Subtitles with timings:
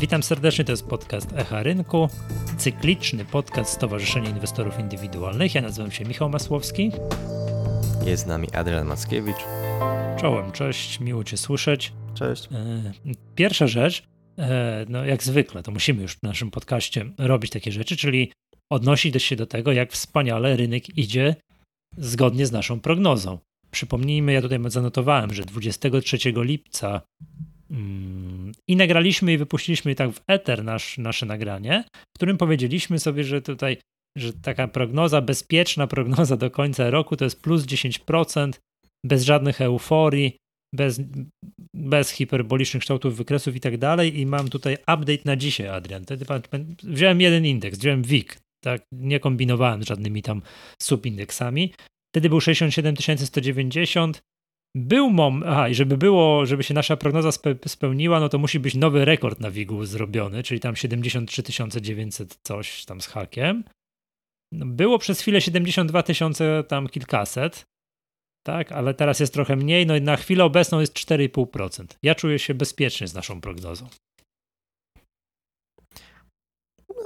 [0.00, 2.08] Witam serdecznie, to jest podcast Echa Rynku,
[2.58, 5.54] cykliczny podcast Stowarzyszenia Inwestorów Indywidualnych.
[5.54, 6.90] Ja nazywam się Michał Masłowski.
[8.06, 9.36] Jest z nami Adrian Mackiewicz.
[10.20, 11.92] Czołem, cześć, miło Cię słyszeć.
[12.14, 12.48] Cześć.
[12.52, 12.92] E,
[13.34, 14.02] pierwsza rzecz,
[14.38, 18.32] e, no jak zwykle, to musimy już w naszym podcaście robić takie rzeczy, czyli
[18.70, 21.36] odnosić się do tego, jak wspaniale rynek idzie
[21.96, 23.38] zgodnie z naszą prognozą.
[23.70, 27.00] Przypomnijmy, ja tutaj zanotowałem, że 23 lipca
[27.70, 28.37] mm,
[28.68, 33.42] i nagraliśmy i wypuściliśmy tak w eter nasz, nasze nagranie, w którym powiedzieliśmy sobie, że
[33.42, 33.76] tutaj,
[34.18, 38.52] że taka prognoza, bezpieczna prognoza do końca roku to jest plus 10%,
[39.04, 40.36] bez żadnych euforii,
[40.74, 41.00] bez,
[41.74, 44.18] bez hiperbolicznych kształtów wykresów i tak dalej.
[44.18, 46.04] I mam tutaj update na dzisiaj, Adrian.
[46.82, 48.82] Wziąłem jeden indeks, wziąłem WIG, tak?
[48.92, 50.42] Nie kombinowałem z żadnymi tam
[50.82, 51.72] subindeksami.
[52.14, 54.20] Wtedy był 67 190.
[54.74, 58.60] Był mom, aha, i żeby było, żeby się nasza prognoza spe, spełniła, no to musi
[58.60, 61.42] być nowy rekord na WIG-u zrobiony, czyli tam 73
[61.80, 63.64] 900 coś tam z hakiem.
[64.52, 67.64] No, było przez chwilę 72 tysiące tam kilkaset,
[68.46, 71.86] tak, ale teraz jest trochę mniej, no i na chwilę obecną jest 4,5%.
[72.02, 73.88] Ja czuję się bezpiecznie z naszą prognozą.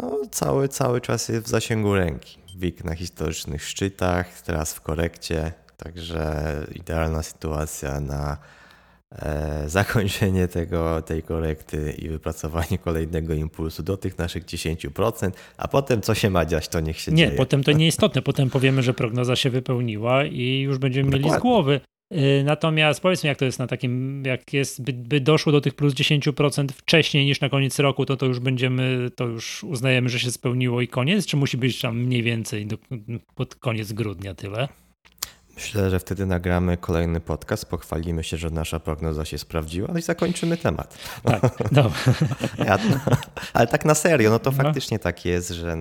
[0.00, 2.39] No, cały, cały czas jest w zasięgu ręki.
[2.56, 5.53] WIG na historycznych szczytach, teraz w korekcie,
[5.84, 8.38] także idealna sytuacja na
[9.12, 16.00] e, zakończenie tego, tej korekty i wypracowanie kolejnego impulsu do tych naszych 10%, a potem
[16.00, 17.30] co się ma dziać, to niech się nie, dzieje.
[17.30, 21.28] Nie, potem to nieistotne, potem powiemy, że prognoza się wypełniła i już będziemy Dokładnie.
[21.28, 21.80] mieli z głowy.
[22.12, 25.75] Y, natomiast powiedzmy, jak to jest na takim, jak jest, by, by, doszło do tych
[25.75, 30.19] plus 10% wcześniej niż na koniec roku, to to już będziemy, to już uznajemy, że
[30.19, 32.77] się spełniło i koniec, czy musi być tam mniej więcej do,
[33.34, 34.69] pod koniec grudnia tyle?
[35.55, 40.03] Myślę, że wtedy nagramy kolejny podcast, pochwalimy się, że nasza prognoza się sprawdziła no i
[40.03, 40.98] zakończymy temat.
[41.25, 41.91] Tak, no.
[42.59, 42.78] ja,
[43.53, 44.56] ale tak na serio, no to no.
[44.56, 45.77] faktycznie tak jest, że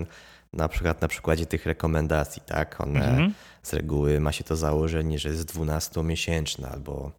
[0.54, 5.20] na przykład na przykładzie tych rekomendacji, tak, one mhm z reguły ma się to założenie,
[5.20, 7.12] że jest 12-miesięczna albo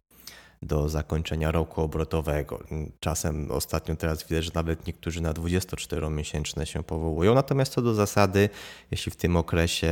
[0.65, 2.59] do zakończenia roku obrotowego.
[2.99, 7.35] Czasem ostatnio teraz widać, że nawet niektórzy na 24-miesięczne się powołują.
[7.35, 8.49] Natomiast co do zasady,
[8.91, 9.91] jeśli w tym okresie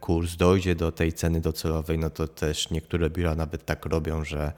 [0.00, 4.52] kurs dojdzie do tej ceny docelowej, no to też niektóre biura nawet tak robią, że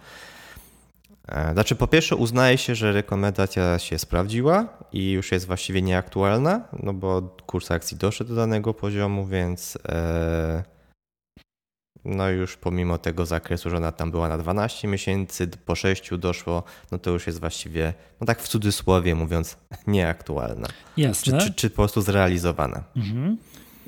[1.28, 6.68] e, znaczy, po pierwsze, uznaje się, że rekomendacja się sprawdziła i już jest właściwie nieaktualna,
[6.82, 9.78] no bo kurs akcji doszedł do danego poziomu, więc.
[9.88, 10.77] E,
[12.08, 16.62] no już pomimo tego zakresu, że ona tam była na 12 miesięcy, po 6 doszło,
[16.92, 20.68] no to już jest właściwie, no tak w cudzysłowie mówiąc, nieaktualna.
[20.96, 21.40] Jasne.
[21.40, 22.84] Czy, czy, czy po prostu zrealizowana.
[22.96, 23.36] Mhm.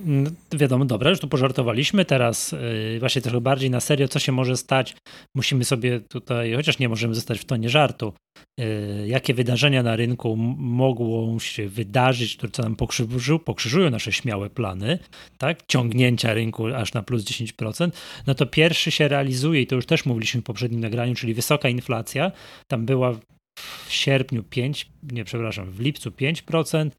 [0.04, 2.04] No, wiadomo, dobra, już tu pożartowaliśmy.
[2.04, 4.96] Teraz yy, właśnie trochę bardziej na serio, co się może stać.
[5.34, 8.12] Musimy sobie tutaj, chociaż nie możemy zostać w tonie żartu,
[8.58, 8.64] yy,
[9.06, 14.98] jakie wydarzenia na rynku mogą się wydarzyć, które co nam pokrzyżują, pokrzyżują nasze śmiałe plany,
[15.38, 15.66] tak?
[15.66, 17.90] Ciągnięcia rynku aż na plus 10%.
[18.26, 21.68] No to pierwszy się realizuje i to już też mówiliśmy w poprzednim nagraniu, czyli wysoka
[21.68, 22.32] inflacja.
[22.68, 23.20] Tam była
[23.86, 26.90] w sierpniu 5, nie przepraszam, w lipcu 5%,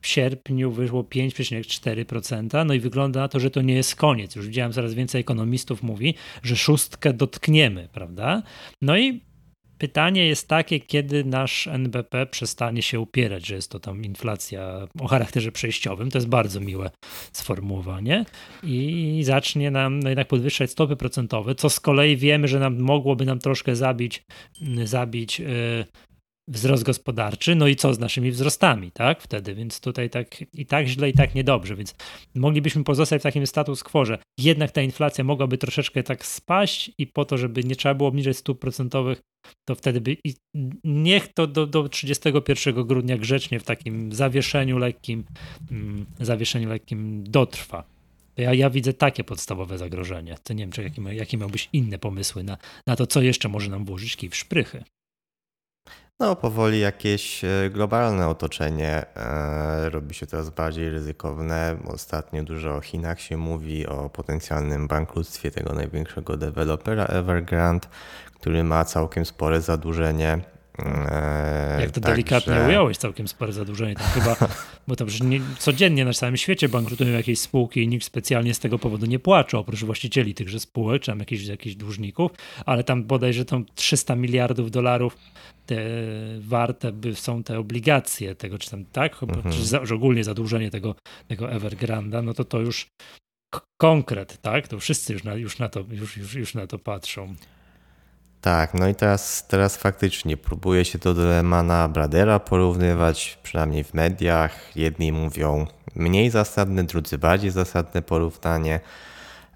[0.00, 4.36] w sierpniu wyszło 5,4%, no i wygląda na to, że to nie jest koniec.
[4.36, 8.42] Już widziałem coraz więcej ekonomistów mówi, że szóstkę dotkniemy, prawda?
[8.82, 9.28] No i
[9.78, 15.06] pytanie jest takie, kiedy nasz NBP przestanie się upierać, że jest to tam inflacja o
[15.06, 16.90] charakterze przejściowym, to jest bardzo miłe
[17.32, 18.24] sformułowanie,
[18.62, 23.24] i zacznie nam no jednak podwyższać stopy procentowe, co z kolei wiemy, że nam mogłoby
[23.24, 24.24] nam troszkę zabić,
[24.84, 25.84] zabić yy,
[26.48, 29.22] wzrost gospodarczy, no i co z naszymi wzrostami, tak?
[29.22, 31.94] Wtedy, więc tutaj tak i tak źle, i tak niedobrze, więc
[32.34, 37.06] moglibyśmy pozostać w takim status quo, że jednak ta inflacja mogłaby troszeczkę tak spaść i
[37.06, 39.20] po to, żeby nie trzeba było obniżać stóp procentowych,
[39.64, 40.34] to wtedy by i
[40.84, 45.24] niech to do, do 31 grudnia grzecznie w takim zawieszeniu lekkim,
[45.70, 47.84] mm, zawieszeniu lekkim dotrwa.
[48.36, 50.36] Ja, ja widzę takie podstawowe zagrożenie.
[50.42, 53.70] To nie wiem, czy jakie, jakie miałbyś inne pomysły na, na to, co jeszcze może
[53.70, 54.84] nam włożyć kij w szprychy.
[56.20, 61.76] No, powoli jakieś e, globalne otoczenie e, robi się coraz bardziej ryzykowne.
[61.86, 67.88] Ostatnio dużo o Chinach się mówi, o potencjalnym bankructwie tego największego dewelopera Evergrande,
[68.34, 70.38] który ma całkiem spore zadłużenie.
[70.78, 72.10] E, Jak to Także...
[72.10, 73.94] delikatnie ująłeś, całkiem spore zadłużenie.
[73.94, 74.36] Tam chyba,
[74.88, 78.78] bo tam nie, codziennie na całym świecie bankrutują jakieś spółki i nikt specjalnie z tego
[78.78, 82.30] powodu nie płacze, oprócz właścicieli tychże spółek, czy tam jakichś, jakichś dłużników,
[82.66, 85.16] ale tam bodajże tam 300 miliardów dolarów
[85.66, 85.76] te
[86.40, 89.54] warte by są te obligacje tego, czy tam tak, mhm.
[89.54, 90.94] czy, za, ogólnie zadłużenie tego,
[91.28, 92.86] tego Evergranda, no to to już
[93.80, 94.68] konkret, tak?
[94.68, 97.34] To wszyscy już na, już na, to, już, już, już na to patrzą.
[98.40, 104.76] Tak, no i teraz, teraz faktycznie próbuje się do Lehmana Bradera porównywać, przynajmniej w mediach.
[104.76, 108.80] Jedni mówią mniej zasadne, drudzy bardziej zasadne porównanie.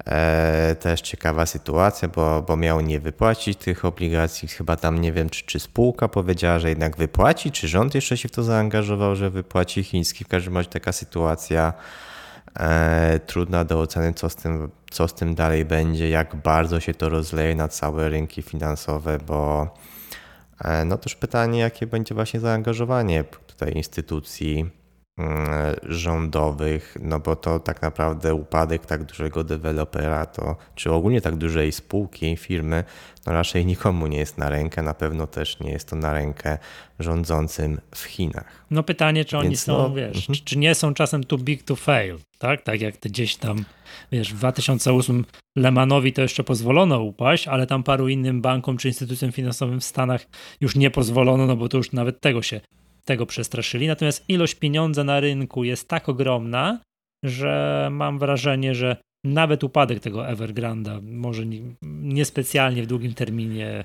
[0.07, 4.49] E, też ciekawa sytuacja, bo, bo miał nie wypłacić tych obligacji.
[4.49, 8.29] Chyba tam nie wiem, czy, czy spółka powiedziała, że jednak wypłaci, czy rząd jeszcze się
[8.29, 10.25] w to zaangażował, że wypłaci chiński.
[10.25, 11.73] W każdym razie taka sytuacja
[13.27, 17.09] trudna do oceny, co z, tym, co z tym dalej będzie, jak bardzo się to
[17.09, 19.69] rozleje na całe rynki finansowe, bo
[20.65, 24.82] e, no też pytanie, jakie będzie właśnie zaangażowanie tutaj instytucji
[25.83, 31.73] rządowych, no bo to tak naprawdę upadek tak dużego dewelopera, to, czy ogólnie tak dużej
[31.73, 32.85] spółki, firmy,
[33.27, 36.59] no raczej nikomu nie jest na rękę, na pewno też nie jest to na rękę
[36.99, 38.67] rządzącym w Chinach.
[38.71, 41.63] No pytanie, czy oni Więc są, no, wiesz, czy, czy, nie są czasem too big
[41.63, 42.63] to fail, tak?
[42.63, 43.65] Tak jak gdzieś tam,
[44.13, 45.25] wiesz, w 2008
[45.57, 50.27] Lehmanowi to jeszcze pozwolono upaść, ale tam paru innym bankom czy instytucjom finansowym w Stanach
[50.61, 52.61] już nie pozwolono, no bo to już nawet tego się
[53.05, 53.87] tego przestraszyli.
[53.87, 56.79] Natomiast ilość pieniądza na rynku jest tak ogromna,
[57.25, 61.43] że mam wrażenie, że nawet upadek tego Evergranda może
[61.83, 63.85] niespecjalnie w długim terminie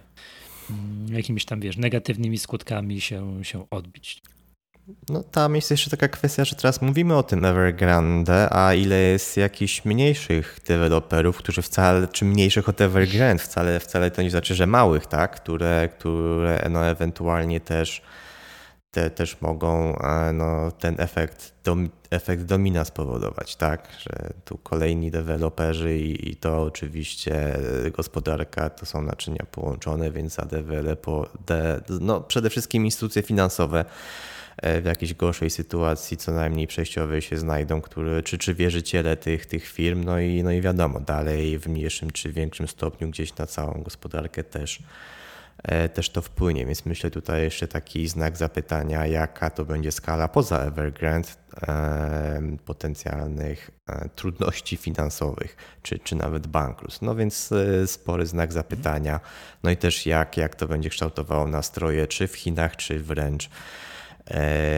[0.69, 4.21] mm, jakimiś tam, wiesz, negatywnymi skutkami się, się odbić.
[5.09, 9.37] No tam jest jeszcze taka kwestia, że teraz mówimy o tym Evergrande, a ile jest
[9.37, 14.67] jakichś mniejszych deweloperów, którzy wcale, czy mniejszych od Evergrande, wcale, wcale to nie znaczy, że
[14.67, 18.01] małych, tak, które, które no ewentualnie też
[18.91, 23.87] te też mogą e, no, ten efekt, dom, efekt domina spowodować, tak?
[23.99, 27.59] Że tu kolejni deweloperzy i, i, to oczywiście
[27.93, 33.85] gospodarka to są naczynia połączone, więc za dewelopo, de, no przede wszystkim instytucje finansowe
[34.57, 39.45] e, w jakiejś gorszej sytuacji, co najmniej przejściowej się znajdą, które, czy, czy wierzyciele tych,
[39.45, 43.45] tych firm, no i, no i wiadomo, dalej w mniejszym czy większym stopniu gdzieś na
[43.45, 45.16] całą gospodarkę też E,
[45.93, 46.65] też to wpłynie.
[46.65, 51.29] Więc myślę tutaj jeszcze taki znak zapytania, jaka to będzie skala poza Evergrande
[51.67, 57.01] e, potencjalnych e, trudności finansowych, czy, czy nawet bankructw.
[57.01, 57.53] No więc
[57.85, 59.19] spory znak zapytania.
[59.63, 63.49] No i też jak, jak to będzie kształtowało nastroje, czy w Chinach, czy wręcz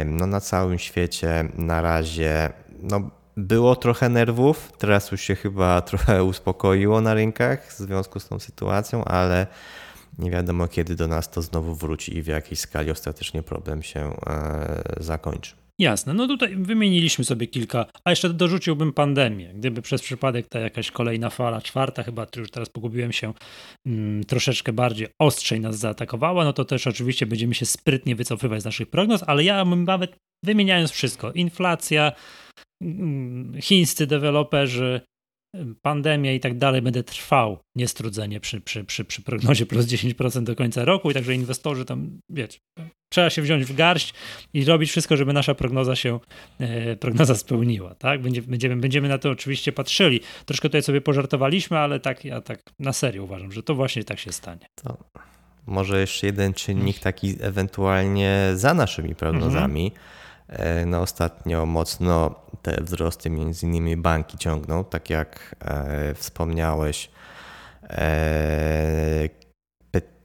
[0.05, 2.49] no na całym świecie na razie
[2.81, 8.27] no, było trochę nerwów, teraz już się chyba trochę uspokoiło na rynkach w związku z
[8.27, 9.47] tą sytuacją, ale
[10.19, 14.00] nie wiadomo kiedy do nas to znowu wróci i w jakiej skali ostatecznie problem się
[14.00, 15.60] e, zakończy.
[15.80, 19.51] Jasne, no tutaj wymieniliśmy sobie kilka, a jeszcze dorzuciłbym pandemię.
[19.54, 23.33] Gdyby przez przypadek ta jakaś kolejna fala, czwarta chyba, już teraz pogubiłem się,
[23.88, 28.66] mm, troszeczkę bardziej ostrzej nas zaatakowała, no to też oczywiście będziemy się sprytnie wycofywać z
[28.66, 32.12] naszych prognoz, ale ja bym nawet wymieniając wszystko, inflacja,
[32.83, 35.01] mm, chińscy deweloperzy,
[35.81, 40.55] pandemia i tak dalej, będę trwał niestrudzenie przy, przy, przy, przy prognozie plus 10% do
[40.55, 42.59] końca roku i także inwestorzy tam, wiecie,
[43.09, 44.13] trzeba się wziąć w garść
[44.53, 46.19] i robić wszystko, żeby nasza prognoza się,
[46.59, 48.21] e, prognoza spełniła, tak?
[48.21, 50.19] Będziemy, będziemy na to oczywiście patrzyli.
[50.45, 54.19] Troszkę tutaj sobie pożartowaliśmy, ale tak, ja tak na serio uważam, że to właśnie tak
[54.19, 54.65] się stanie.
[54.75, 54.97] To
[55.65, 60.19] może jeszcze jeden czynnik taki ewentualnie za naszymi prognozami, mhm
[60.85, 67.11] no ostatnio mocno te wzrosty między innymi banki ciągną, tak jak e, wspomniałeś.
[67.89, 69.29] E,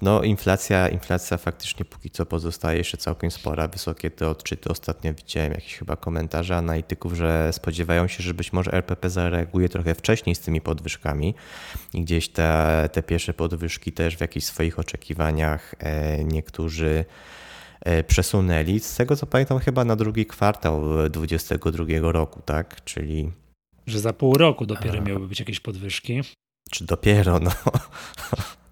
[0.03, 4.71] no inflacja, inflacja faktycznie póki co pozostaje jeszcze całkiem spora, wysokie te odczyty.
[4.71, 9.95] Ostatnio widziałem jakieś chyba komentarze analityków, że spodziewają się, że być może RPP zareaguje trochę
[9.95, 11.35] wcześniej z tymi podwyżkami
[11.95, 15.75] i gdzieś te, te pierwsze podwyżki też w jakichś swoich oczekiwaniach
[16.25, 17.44] niektórzy E,
[18.07, 18.81] przesunęli.
[18.81, 22.85] Z tego co pamiętam, chyba na drugi kwartał 2022 roku, tak?
[22.85, 23.33] Czyli.
[23.87, 26.21] Że za pół roku dopiero miałyby być jakieś podwyżki.
[26.71, 27.51] Czy dopiero, no.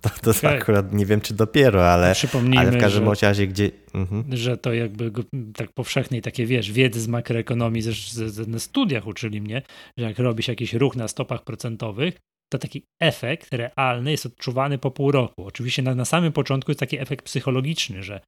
[0.03, 0.59] To, to okay.
[0.59, 2.15] akurat nie wiem, czy dopiero, ale,
[2.57, 3.71] ale w każdym że, razie, gdzie.
[3.95, 4.37] Mhm.
[4.37, 5.13] Że to jakby
[5.55, 9.63] tak powszechnej takie wiesz, wiedzy z makroekonomii, ze, ze, na studiach uczyli mnie,
[9.99, 12.15] że jak robi się jakiś ruch na stopach procentowych,
[12.53, 15.47] to taki efekt realny jest odczuwany po pół roku.
[15.47, 18.21] Oczywiście na, na samym początku jest taki efekt psychologiczny, że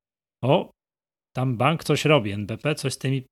[0.45, 0.71] o,
[1.37, 3.25] tam bank coś robi, NBP coś z tymi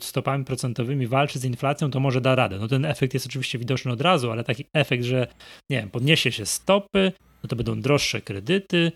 [0.00, 2.58] stopami procentowymi walczy z inflacją, to może da radę.
[2.58, 5.26] No ten efekt jest oczywiście widoczny od razu, ale taki efekt, że
[5.70, 8.92] nie wiem, podniesie się stopy, no to będą droższe kredyty,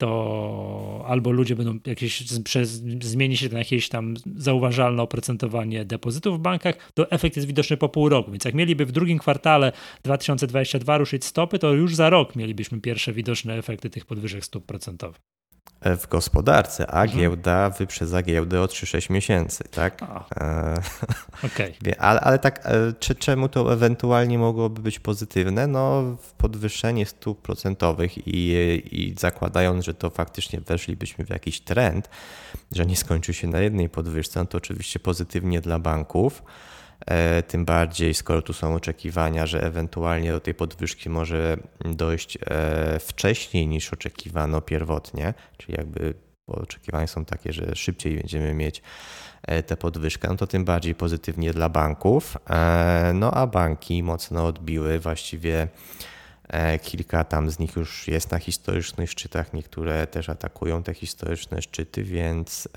[0.00, 2.70] to albo ludzie będą jakieś, przez,
[3.02, 7.88] zmieni się na jakieś tam zauważalne oprocentowanie depozytów w bankach, to efekt jest widoczny po
[7.88, 8.30] pół roku.
[8.30, 9.72] Więc jak mieliby w drugim kwartale
[10.02, 15.35] 2022 ruszyć stopy, to już za rok mielibyśmy pierwsze widoczne efekty tych podwyżek stóp procentowych.
[15.96, 17.20] W gospodarce, a mhm.
[17.20, 20.02] giełda wyprzedza giełdę o 3-6 miesięcy, tak?
[20.02, 20.74] E,
[21.46, 21.72] okay.
[21.98, 25.66] ale, ale tak, e, czy, czemu to ewentualnie mogłoby być pozytywne?
[25.66, 28.52] No podwyższenie stóp procentowych i,
[28.92, 32.10] i zakładając, że to faktycznie weszlibyśmy w jakiś trend,
[32.72, 36.42] że nie skończy się na jednej podwyżce, no to oczywiście pozytywnie dla banków.
[37.06, 42.98] E, tym bardziej, skoro tu są oczekiwania, że ewentualnie do tej podwyżki może dojść e,
[42.98, 46.14] wcześniej niż oczekiwano pierwotnie, czyli jakby
[46.46, 48.82] oczekiwania są takie, że szybciej będziemy mieć
[49.42, 52.36] e, tę podwyżkę, no to tym bardziej pozytywnie dla banków.
[53.14, 55.68] No a banki mocno odbiły, właściwie
[56.82, 62.04] kilka tam z nich już jest na historycznych szczytach, niektóre też atakują te historyczne szczyty,
[62.04, 62.68] więc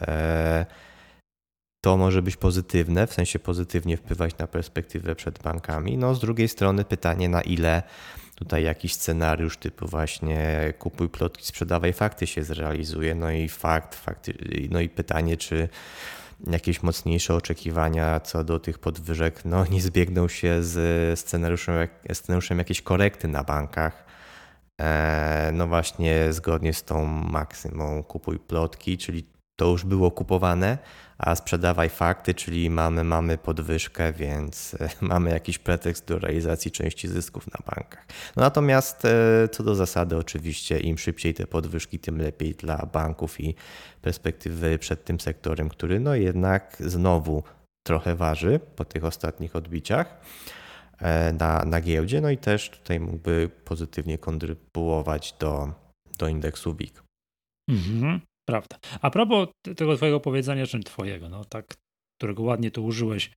[1.81, 5.97] to może być pozytywne, w sensie pozytywnie wpływać na perspektywę przed bankami.
[5.97, 7.83] No z drugiej strony pytanie, na ile
[8.35, 13.15] tutaj jakiś scenariusz typu właśnie kupuj plotki, sprzedawaj fakty się zrealizuje.
[13.15, 14.33] No i fakt, fakty,
[14.71, 15.69] no i pytanie, czy
[16.47, 22.81] jakieś mocniejsze oczekiwania co do tych podwyżek no, nie zbiegną się z scenariuszem, scenariuszem jakiejś
[22.81, 24.05] korekty na bankach.
[24.81, 30.77] E, no właśnie zgodnie z tą maksymą kupuj plotki, czyli to już było kupowane,
[31.17, 37.07] a sprzedawaj fakty, czyli mamy, mamy podwyżkę, więc e, mamy jakiś pretekst do realizacji części
[37.07, 38.05] zysków na bankach.
[38.35, 43.39] No natomiast e, co do zasady, oczywiście im szybciej te podwyżki, tym lepiej dla banków
[43.39, 43.55] i
[44.01, 47.43] perspektywy przed tym sektorem, który no jednak znowu
[47.87, 50.21] trochę waży po tych ostatnich odbiciach
[50.99, 55.73] e, na, na giełdzie, no i też tutaj mógłby pozytywnie kontrybuować do,
[56.17, 57.03] do indeksu WIG.
[57.69, 58.28] Mhm.
[58.49, 58.79] Prawda.
[59.01, 61.77] A propos tego twojego powiedzenia, czy twojego, no tak,
[62.19, 63.31] którego ładnie tu użyłeś,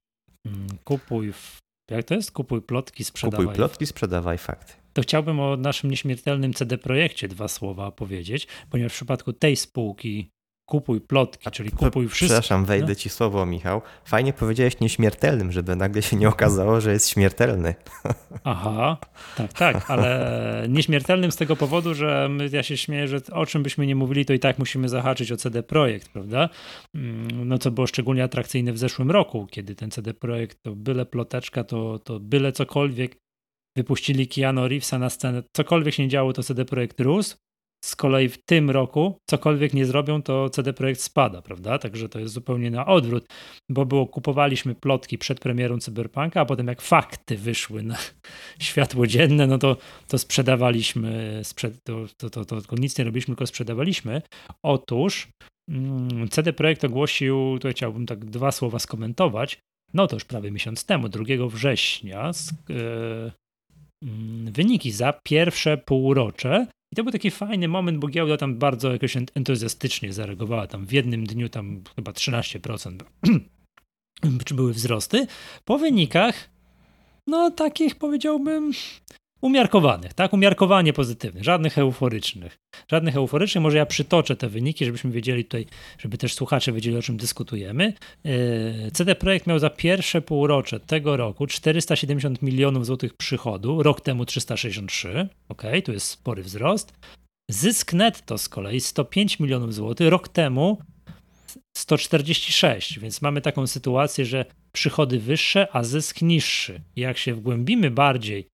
[0.46, 1.58] mm, kupuj, w,
[1.90, 2.32] jak to jest?
[2.32, 3.46] Kupuj plotki, sprzedawaj.
[3.46, 4.72] Kupuj plotki, sprzedawaj fakty.
[4.92, 10.30] To chciałbym o naszym nieśmiertelnym CD Projekcie dwa słowa powiedzieć, ponieważ w przypadku tej spółki
[10.72, 12.40] kupuj plotki, czyli kupuj wszystko.
[12.40, 12.94] Przepraszam, wejdę no?
[12.94, 13.82] ci słowo, Michał.
[14.04, 17.74] Fajnie powiedziałeś nieśmiertelnym, żeby nagle się nie okazało, że jest śmiertelny.
[18.44, 18.96] Aha,
[19.36, 23.62] tak, tak, ale nieśmiertelnym z tego powodu, że my, ja się śmieję, że o czym
[23.62, 26.48] byśmy nie mówili, to i tak musimy zahaczyć o CD Projekt, prawda?
[26.94, 31.06] Mm, no co było szczególnie atrakcyjne w zeszłym roku, kiedy ten CD Projekt to byle
[31.06, 33.16] ploteczka, to, to byle cokolwiek
[33.76, 37.36] wypuścili Keanu Reevesa na scenę, cokolwiek się nie działo, to CD Projekt rósł,
[37.84, 41.78] z kolei w tym roku cokolwiek nie zrobią, to CD Projekt spada, prawda?
[41.78, 43.26] Także to jest zupełnie na odwrót,
[43.70, 47.96] bo było kupowaliśmy plotki przed premierą Cyberpunka, a potem jak fakty wyszły na
[48.60, 49.76] światło dzienne, no to,
[50.08, 54.22] to sprzedawaliśmy, sprzed, to, to, to, to, to nic nie robiliśmy, tylko sprzedawaliśmy.
[54.64, 55.28] Otóż
[55.70, 59.58] mm, CD Projekt ogłosił, tutaj chciałbym tak dwa słowa skomentować,
[59.94, 63.32] no to już prawie miesiąc temu, 2 września, z, yy,
[64.50, 69.16] wyniki za pierwsze półrocze i to był taki fajny moment, bo giełda tam bardzo jakoś
[69.16, 70.66] entuzjastycznie zareagowała.
[70.66, 72.98] Tam w jednym dniu tam chyba 13%
[74.44, 75.26] czy były wzrosty.
[75.64, 76.50] Po wynikach,
[77.26, 78.72] no takich powiedziałbym
[79.42, 80.32] umiarkowanych, tak?
[80.32, 82.58] Umiarkowanie pozytywnych, żadnych euforycznych.
[82.90, 83.62] Żadnych euforycznych.
[83.62, 85.66] Może ja przytoczę te wyniki, żebyśmy wiedzieli tutaj,
[85.98, 87.92] żeby też słuchacze wiedzieli, o czym dyskutujemy.
[88.24, 94.24] E, CD Projekt miał za pierwsze półrocze tego roku 470 milionów złotych przychodu, rok temu
[94.24, 95.28] 363.
[95.48, 96.92] Ok, tu jest spory wzrost.
[97.50, 100.78] Zysk netto z kolei 105 milionów złotych, rok temu
[101.76, 106.80] 146, więc mamy taką sytuację, że przychody wyższe, a zysk niższy.
[106.96, 108.51] Jak się wgłębimy bardziej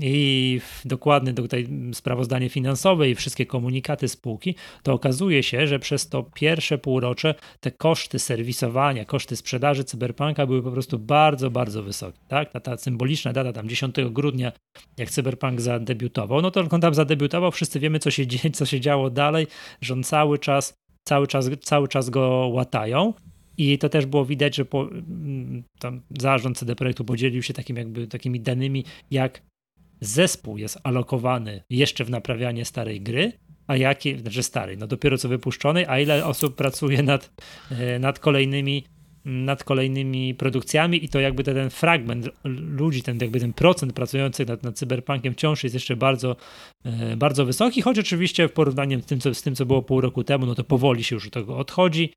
[0.00, 6.22] i dokładne tutaj sprawozdanie finansowe i wszystkie komunikaty spółki, to okazuje się, że przez to
[6.34, 12.18] pierwsze półrocze te koszty serwisowania, koszty sprzedaży Cyberpunka były po prostu bardzo, bardzo wysokie.
[12.28, 12.52] Tak?
[12.52, 14.52] Ta, ta symboliczna data tam 10 grudnia,
[14.98, 18.80] jak Cyberpunk zadebiutował, no to on tam zadebiutował, wszyscy wiemy, co się, dzieje, co się
[18.80, 19.46] działo dalej,
[19.80, 23.14] że on cały czas, cały czas, cały czas go łatają.
[23.58, 24.88] I to też było widać, że po,
[25.78, 29.42] tam zarząd CD Projektu podzielił się takim jakby, takimi danymi, jak
[30.02, 33.32] zespół jest alokowany jeszcze w naprawianie starej gry,
[33.66, 37.30] a jakie, znaczy starej, no dopiero co wypuszczonej, a ile osób pracuje nad,
[37.70, 38.84] e, nad kolejnymi
[39.24, 44.48] nad kolejnymi produkcjami i to jakby ten, ten fragment ludzi, ten jakby ten procent pracujących
[44.48, 46.36] nad, nad cyberpunkiem wciąż jest jeszcze bardzo,
[46.84, 50.00] e, bardzo wysoki, choć oczywiście w porównaniu z tym, co, z tym, co było pół
[50.00, 52.12] roku temu, no to powoli się już od tego odchodzi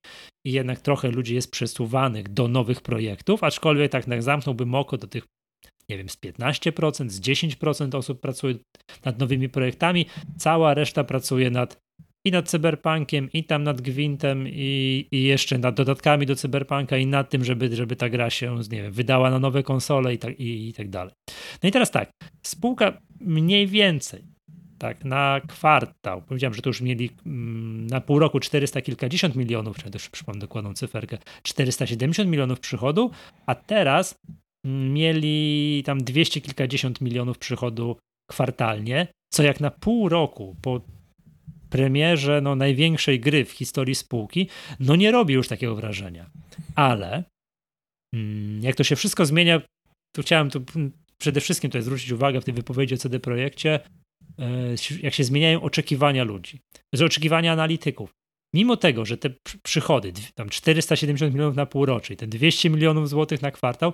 [0.46, 5.08] i jednak trochę ludzi jest przesuwanych do nowych projektów, aczkolwiek tak jak zamknąłbym oko do
[5.08, 5.24] tych
[5.89, 8.56] nie wiem, z 15%, z 10% osób pracuje
[9.06, 10.06] nad nowymi projektami,
[10.38, 11.86] cała reszta pracuje nad
[12.25, 17.08] i nad cyberpunkiem, i tam nad Gwintem, i, i jeszcze nad dodatkami do cyberpunka, i
[17.08, 20.39] nad tym, żeby, żeby ta gra się, nie wiem, wydała na nowe konsole i tak,
[20.39, 21.13] i, i tak dalej.
[21.63, 22.12] No i teraz tak,
[22.44, 24.24] spółka mniej więcej
[24.77, 26.22] tak, na kwartał.
[26.22, 30.39] Powiedziałem, że to już mieli mm, na pół roku 400 kilkadziesiąt milionów, czy też przypomnę
[30.39, 33.12] dokładną cyferkę, 470 milionów przychodu,
[33.46, 34.15] a teraz
[34.65, 37.98] mieli tam 200 kilkadziesiąt milionów przychodu
[38.31, 40.81] kwartalnie, co jak na pół roku po
[41.69, 46.29] premierze no, największej gry w historii spółki, no nie robi już takiego wrażenia.
[46.75, 47.24] Ale
[48.13, 49.62] mm, jak to się wszystko zmienia,
[50.15, 50.63] to chciałem tu
[51.17, 53.79] przede wszystkim tutaj zwrócić uwagę w tej wypowiedzi o CD Projekcie,
[54.39, 56.60] e, jak się zmieniają oczekiwania ludzi,
[57.05, 58.12] oczekiwania analityków.
[58.53, 59.29] Mimo tego, że te
[59.63, 63.93] przychody, tam 470 milionów na półrocze i te 200 milionów złotych na kwartał,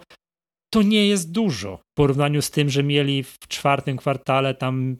[0.73, 4.97] to nie jest dużo w porównaniu z tym, że mieli w czwartym kwartale tam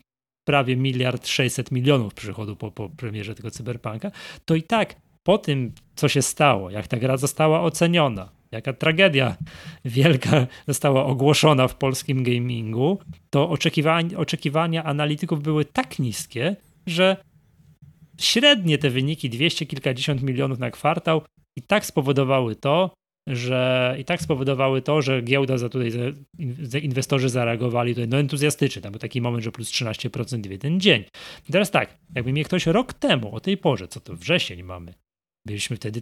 [0.47, 4.11] prawie miliard 600 milionów przychodu po, po premierze tego cyberpunka,
[4.45, 9.37] to i tak po tym, co się stało, jak ta gra została oceniona, jaka tragedia
[9.85, 12.99] wielka została ogłoszona w polskim gamingu,
[13.29, 16.55] to oczekiwania, oczekiwania analityków były tak niskie,
[16.87, 17.17] że
[18.19, 21.21] średnie te wyniki 200 kilkadziesiąt milionów na kwartał
[21.55, 22.93] i tak spowodowały to,
[23.27, 26.13] że i tak spowodowały to, że giełda za tutaj, że
[26.79, 31.03] inwestorzy zareagowali tutaj no entuzjastycznie, tam był taki moment, że plus 13% w jeden dzień.
[31.49, 34.93] I teraz tak, jakby mnie ktoś rok temu o tej porze, co to wrzesień mamy,
[35.47, 36.01] byliśmy wtedy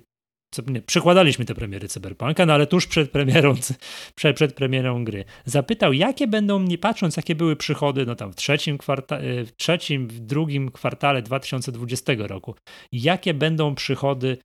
[0.52, 3.56] co, nie, przykładaliśmy te premiery Cyberpunka, no ale tuż przed premierą,
[4.16, 8.36] przed, przed premierą gry, zapytał, jakie będą, nie patrząc, jakie były przychody, no tam w
[8.36, 12.56] trzecim, kwarta, e, w trzecim, w drugim kwartale 2020 roku,
[12.92, 14.38] jakie będą przychody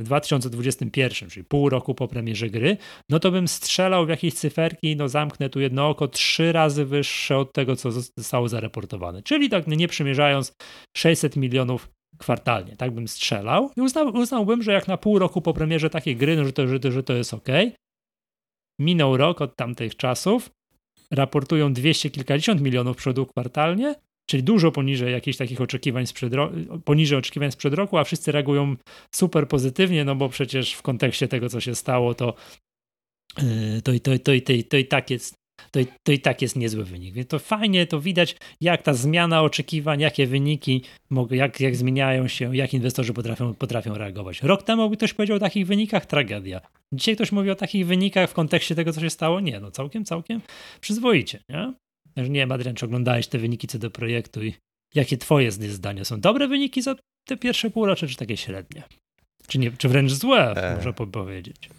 [0.00, 2.76] w 2021, czyli pół roku po premierze gry,
[3.10, 7.38] no to bym strzelał w jakieś cyferki, no zamknę tu jedno oko, trzy razy wyższe
[7.38, 9.22] od tego, co zostało zareportowane.
[9.22, 10.52] Czyli tak nie przymierzając
[10.96, 11.88] 600 milionów
[12.18, 16.16] kwartalnie, tak bym strzelał i uznał, uznałbym, że jak na pół roku po premierze takiej
[16.16, 17.48] gry, no, że, to, że, że to jest ok.
[18.80, 20.50] Minął rok od tamtych czasów,
[21.10, 23.94] raportują 200 kilkadziesiąt milionów przodu kwartalnie,
[24.30, 26.32] czyli dużo poniżej jakichś takich oczekiwań sprzed,
[26.84, 28.76] poniżej oczekiwań sprzed roku, a wszyscy reagują
[29.14, 32.34] super pozytywnie, no bo przecież w kontekście tego, co się stało, to,
[33.38, 35.38] yy, to, to, to, to, to i tak jest
[35.70, 37.14] to, to i tak jest niezły wynik.
[37.14, 40.82] Więc to fajnie, to widać, jak ta zmiana oczekiwań, jakie wyniki,
[41.30, 44.42] jak, jak zmieniają się, jak inwestorzy potrafią, potrafią reagować.
[44.42, 46.60] Rok temu by ktoś powiedział o takich wynikach, tragedia.
[46.92, 49.40] Dzisiaj ktoś mówi o takich wynikach w kontekście tego, co się stało.
[49.40, 50.40] Nie, no całkiem, całkiem
[50.80, 51.72] przyzwoicie, nie?
[52.22, 54.54] Nie wiem, Adrian, czy oglądałeś te wyniki co do projektu i
[54.94, 56.20] jakie twoje zdania są?
[56.20, 58.82] Dobre wyniki za te pierwsze półrocze, czy takie średnie?
[59.46, 60.74] Czy, nie, czy wręcz złe, e...
[60.74, 61.70] można powiedzieć?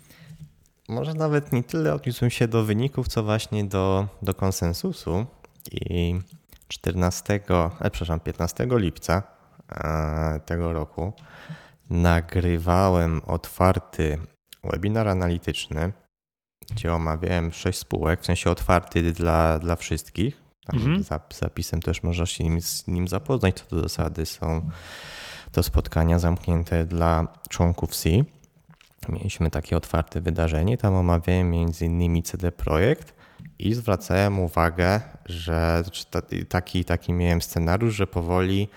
[0.90, 5.26] Może nawet nie tyle odniósłbym się do wyników, co właśnie do, do konsensusu.
[5.72, 6.16] I
[6.68, 9.24] 14, e, przepraszam, 15 lipca
[9.72, 11.14] e, tego roku
[11.90, 14.18] nagrywałem otwarty
[14.64, 15.92] webinar analityczny,
[16.72, 20.42] gdzie omawiałem sześć spółek, w sensie otwarty dla, dla wszystkich.
[20.66, 21.24] Tam mhm.
[21.34, 23.56] zapisem też można się nim, z nim zapoznać.
[23.56, 24.70] Co do zasady są
[25.52, 28.10] to spotkania zamknięte dla członków C.
[29.10, 32.24] Mieliśmy takie otwarte wydarzenie, tam omawiałem m.in.
[32.24, 33.16] CD Projekt
[33.60, 35.84] i zwracałem uwagę, że
[36.50, 38.70] taki, taki miałem scenariusz, że powoli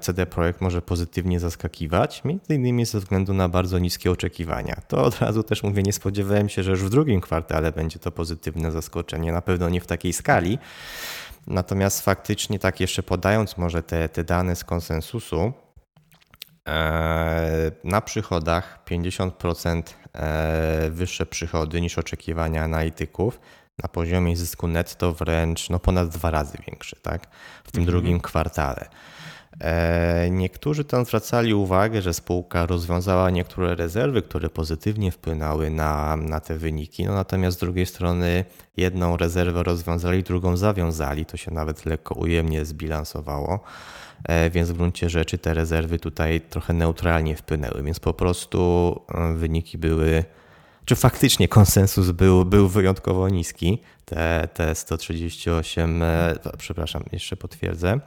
[0.00, 4.76] CD Projekt może pozytywnie zaskakiwać, między innymi ze względu na bardzo niskie oczekiwania.
[4.88, 8.10] To od razu też mówię, nie spodziewałem się, że już w drugim kwartale będzie to
[8.10, 10.58] pozytywne zaskoczenie, na pewno nie w takiej skali.
[11.46, 15.52] Natomiast faktycznie tak jeszcze podając może te, te dane z konsensusu,
[16.68, 23.40] E, na przychodach 50% e, wyższe przychody niż oczekiwania analityków.
[23.82, 27.26] Na poziomie zysku netto wręcz no ponad dwa razy większy, tak?
[27.64, 27.86] W tym mhm.
[27.86, 28.88] drugim kwartale.
[29.60, 36.40] E, niektórzy tam zwracali uwagę, że spółka rozwiązała niektóre rezerwy, które pozytywnie wpłynęły na, na
[36.40, 37.04] te wyniki.
[37.04, 38.44] No natomiast z drugiej strony
[38.76, 41.26] jedną rezerwę rozwiązali, drugą zawiązali.
[41.26, 43.60] To się nawet lekko ujemnie zbilansowało.
[44.24, 49.32] E, więc w gruncie rzeczy te rezerwy tutaj trochę neutralnie wpłynęły, więc po prostu e,
[49.32, 50.24] wyniki były,
[50.84, 58.00] czy faktycznie konsensus był, był wyjątkowo niski, te, te 138, e, przepraszam, jeszcze potwierdzę,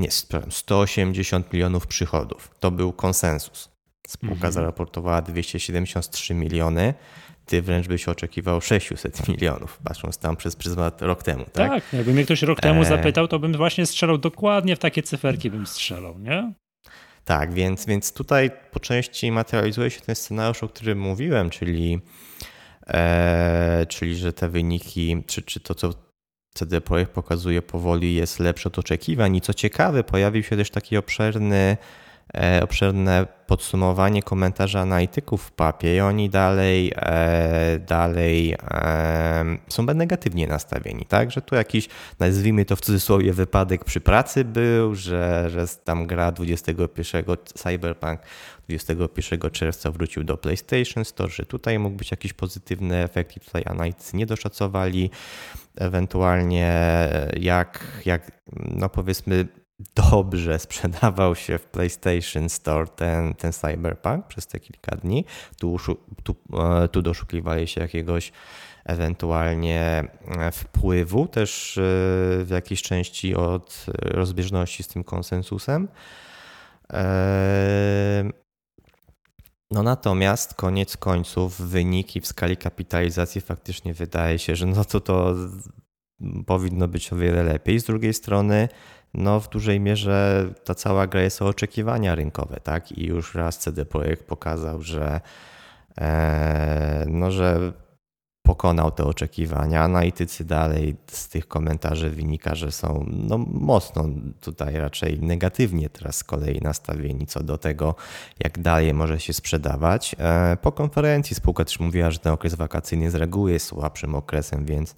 [0.00, 0.08] nie,
[0.50, 2.50] 180 milionów przychodów.
[2.60, 3.70] To był konsensus.
[4.08, 4.52] Spółka mhm.
[4.52, 6.94] zaraportowała 273 miliony,
[7.46, 11.70] ty wręcz byś oczekiwał 600 milionów, patrząc tam przez pryzmat rok temu, tak?
[11.70, 15.02] Tak, jakby mnie ktoś rok temu e, zapytał, to bym właśnie strzelał dokładnie w takie
[15.02, 16.52] cyferki bym strzelał, nie?
[17.24, 22.00] Tak, więc, więc tutaj po części materializuje się ten scenariusz, o którym mówiłem, czyli,
[22.86, 25.92] e, czyli że te wyniki, czy, czy to, co
[26.54, 29.36] CD Projekt pokazuje powoli jest lepsze od oczekiwań.
[29.36, 31.76] I co ciekawe, pojawił się też taki obszerny
[32.62, 38.56] obszerne podsumowanie komentarzy analityków w papie i oni dalej, e, dalej
[39.68, 41.30] są negatywnie nastawieni, tak?
[41.30, 41.88] Że tu jakiś,
[42.18, 48.20] nazwijmy to w cudzysłowie, wypadek przy pracy był, że, że tam gra 21 Cyberpunk
[48.68, 53.62] 21 czerwca wrócił do PlayStation Store, że tutaj mógł być jakiś pozytywny efekt i tutaj
[53.66, 55.10] analitycy nie doszacowali.
[55.76, 57.08] Ewentualnie
[57.40, 59.48] jak, jak no powiedzmy
[59.94, 65.24] dobrze sprzedawał się w PlayStation Store ten, ten Cyberpunk przez te kilka dni.
[65.58, 65.76] Tu,
[66.22, 68.32] tu, e, tu doszukiwali się jakiegoś
[68.84, 71.80] ewentualnie e, wpływu też e,
[72.44, 75.88] w jakiejś części od rozbieżności z tym konsensusem.
[79.70, 85.34] No natomiast koniec końców wyniki w skali kapitalizacji faktycznie wydaje się, że no to to
[86.46, 87.80] powinno być o wiele lepiej.
[87.80, 88.68] Z drugiej strony
[89.14, 92.92] no w dużej mierze ta cała gra jest o oczekiwania rynkowe, tak?
[92.92, 95.20] I już raz CD Projekt pokazał, że
[95.98, 97.72] e, no, że
[98.42, 99.82] pokonał te oczekiwania.
[99.82, 104.04] Analitycy dalej z tych komentarzy wynika, że są no, mocno
[104.40, 107.94] tutaj raczej negatywnie teraz z kolei nastawieni co do tego,
[108.44, 110.16] jak dalej może się sprzedawać.
[110.18, 114.64] E, po konferencji spółka też mówiła, że ten okres wakacyjny z reguły jest słabszym okresem,
[114.64, 114.94] więc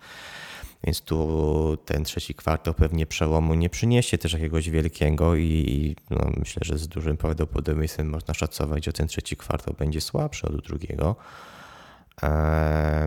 [0.85, 6.61] więc tu ten trzeci kwartał pewnie przełomu nie przyniesie też jakiegoś wielkiego i no, myślę,
[6.64, 11.16] że z dużym prawdopodobieństwem można szacować, że ten trzeci kwartał będzie słabszy od drugiego.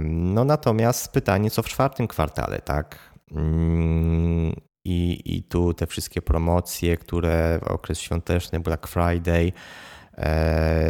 [0.03, 2.99] No natomiast pytanie, co w czwartym kwartale, tak?
[3.31, 9.51] Mm, I, I tu te wszystkie promocje, które okres świąteczny, Black Friday,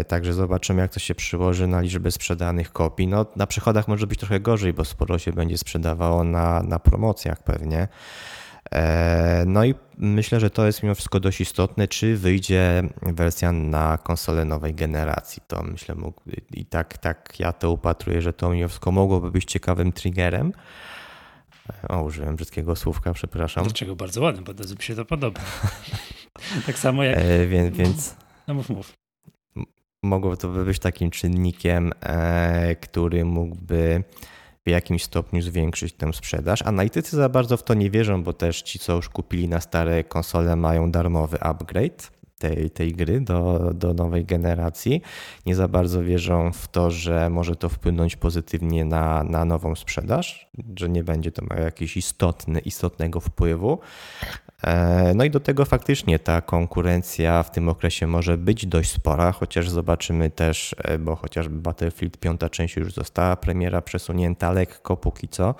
[0.08, 3.08] Także zobaczymy, jak to się przyłoży na liczbę sprzedanych kopii.
[3.08, 7.44] No, na przychodach może być trochę gorzej, bo sporo się będzie sprzedawało na, na promocjach
[7.44, 7.88] pewnie.
[8.72, 13.98] E, no i myślę, że to jest mimo wszystko dość istotne, czy wyjdzie wersja na
[13.98, 15.44] konsolę nowej generacji.
[15.48, 16.22] To myślę, mógł,
[16.54, 20.54] i tak, tak ja to upatruję, że to mimo wszystko mogłoby być ciekawym triggerem.
[21.90, 23.64] O, użyłem brzydkiego słówka, przepraszam.
[23.64, 23.96] Dlaczego?
[23.96, 25.42] Bardzo ładne, bo mi się to podoba.
[26.68, 27.18] tak samo jak...
[27.18, 28.16] E, więc, więc...
[28.48, 29.05] No mów, mów.
[30.06, 34.04] Mogłoby to być takim czynnikiem, e, który mógłby
[34.66, 36.62] w jakimś stopniu zwiększyć tę sprzedaż.
[36.62, 40.04] Analitycy za bardzo w to nie wierzą, bo też ci, co już kupili na stare
[40.04, 45.02] konsole, mają darmowy upgrade tej, tej gry do, do nowej generacji.
[45.46, 50.50] Nie za bardzo wierzą w to, że może to wpłynąć pozytywnie na, na nową sprzedaż,
[50.80, 53.80] że nie będzie to miało jakiegoś istotny, istotnego wpływu.
[54.66, 59.32] E, no i do tego faktycznie ta konkurencja w tym okresie może być dość spora,
[59.32, 65.28] chociaż zobaczymy też, e, bo chociażby Battlefield piąta część już została premiera przesunięta lekko póki
[65.28, 65.56] co,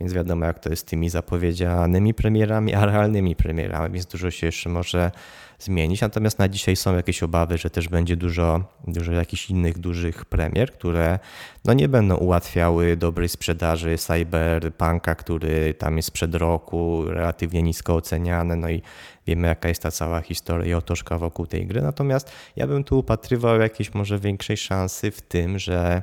[0.00, 4.46] więc wiadomo jak to jest z tymi zapowiedzianymi premierami, a realnymi premierami, więc dużo się
[4.46, 5.10] jeszcze może
[5.58, 6.00] zmienić.
[6.00, 10.72] Natomiast na dzisiaj są jakieś obawy, że też będzie dużo, dużo jakichś innych dużych premier,
[10.72, 11.18] które
[11.64, 18.56] no nie będą ułatwiały dobrej sprzedaży Cyberpunka, który tam jest sprzed roku, relatywnie nisko oceniany,
[18.56, 18.82] no i
[19.26, 21.82] wiemy jaka jest ta cała historia i otoczka wokół tej gry.
[21.82, 26.02] Natomiast ja bym tu upatrywał jakiejś może większej szansy w tym, że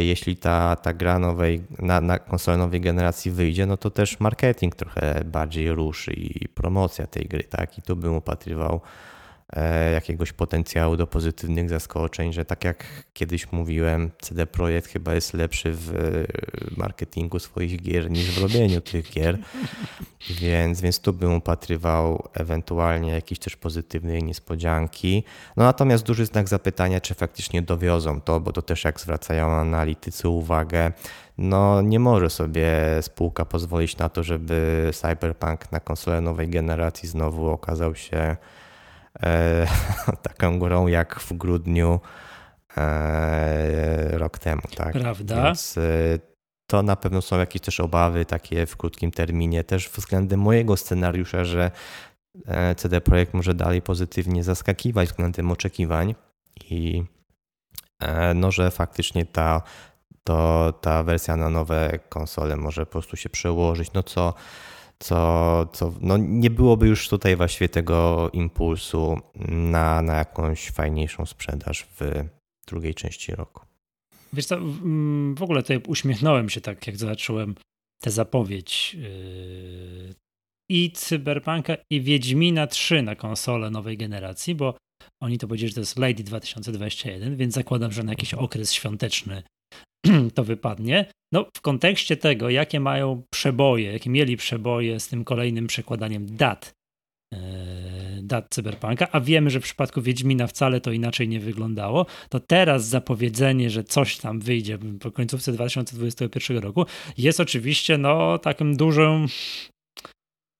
[0.00, 4.74] jeśli ta, ta gra nowej, na, na konsolę nowej generacji wyjdzie, no to też marketing
[4.74, 7.78] trochę bardziej ruszy i promocja tej gry, tak?
[7.78, 9.13] I tu bym upatrywał E,
[9.94, 15.72] jakiegoś potencjału do pozytywnych zaskoczeń, że tak jak kiedyś mówiłem, CD Projekt chyba jest lepszy
[15.72, 19.38] w e, marketingu swoich gier niż w robieniu tych gier,
[20.30, 25.24] więc, więc tu bym upatrywał ewentualnie jakieś też pozytywne niespodzianki.
[25.56, 30.28] No natomiast duży znak zapytania, czy faktycznie dowiozą to, bo to też jak zwracają analitycy
[30.28, 30.92] uwagę,
[31.38, 37.48] no nie może sobie spółka pozwolić na to, żeby Cyberpunk na konsolę nowej generacji znowu
[37.48, 38.36] okazał się E,
[40.22, 42.00] taką górą jak w grudniu
[42.76, 44.62] e, rok temu.
[44.76, 44.92] Tak?
[44.92, 45.44] Prawda.
[45.44, 45.80] Więc e,
[46.66, 51.44] to na pewno są jakieś też obawy takie w krótkim terminie, też względem mojego scenariusza,
[51.44, 51.70] że
[52.76, 56.14] CD Projekt może dalej pozytywnie zaskakiwać względem oczekiwań
[56.70, 57.04] i
[58.34, 59.62] no, że faktycznie ta,
[60.24, 64.34] to, ta wersja na nowe konsole może po prostu się przełożyć, no co
[64.98, 71.86] co, co no nie byłoby już tutaj właściwie tego impulsu na, na jakąś fajniejszą sprzedaż
[72.00, 72.24] w
[72.66, 73.64] drugiej części roku.
[74.32, 74.58] Wiesz co,
[75.34, 77.54] w ogóle tutaj uśmiechnąłem się tak, jak zobaczyłem
[78.00, 80.14] tę zapowiedź yy,
[80.68, 84.74] i Cyberpunka i Wiedźmina 3 na konsolę nowej generacji, bo
[85.20, 89.42] oni to powiedzieli, że to jest Lady 2021, więc zakładam, że na jakiś okres świąteczny
[90.34, 91.06] to wypadnie.
[91.32, 96.72] No, w kontekście tego, jakie mają przeboje, jakie mieli przeboje z tym kolejnym przekładaniem dat
[97.34, 97.38] e,
[98.22, 102.86] dat Cyberpunka, a wiemy, że w przypadku Wiedźmina wcale to inaczej nie wyglądało, to teraz
[102.88, 106.86] zapowiedzenie, że coś tam wyjdzie po końcówce 2021 roku
[107.18, 109.26] jest oczywiście no takim dużym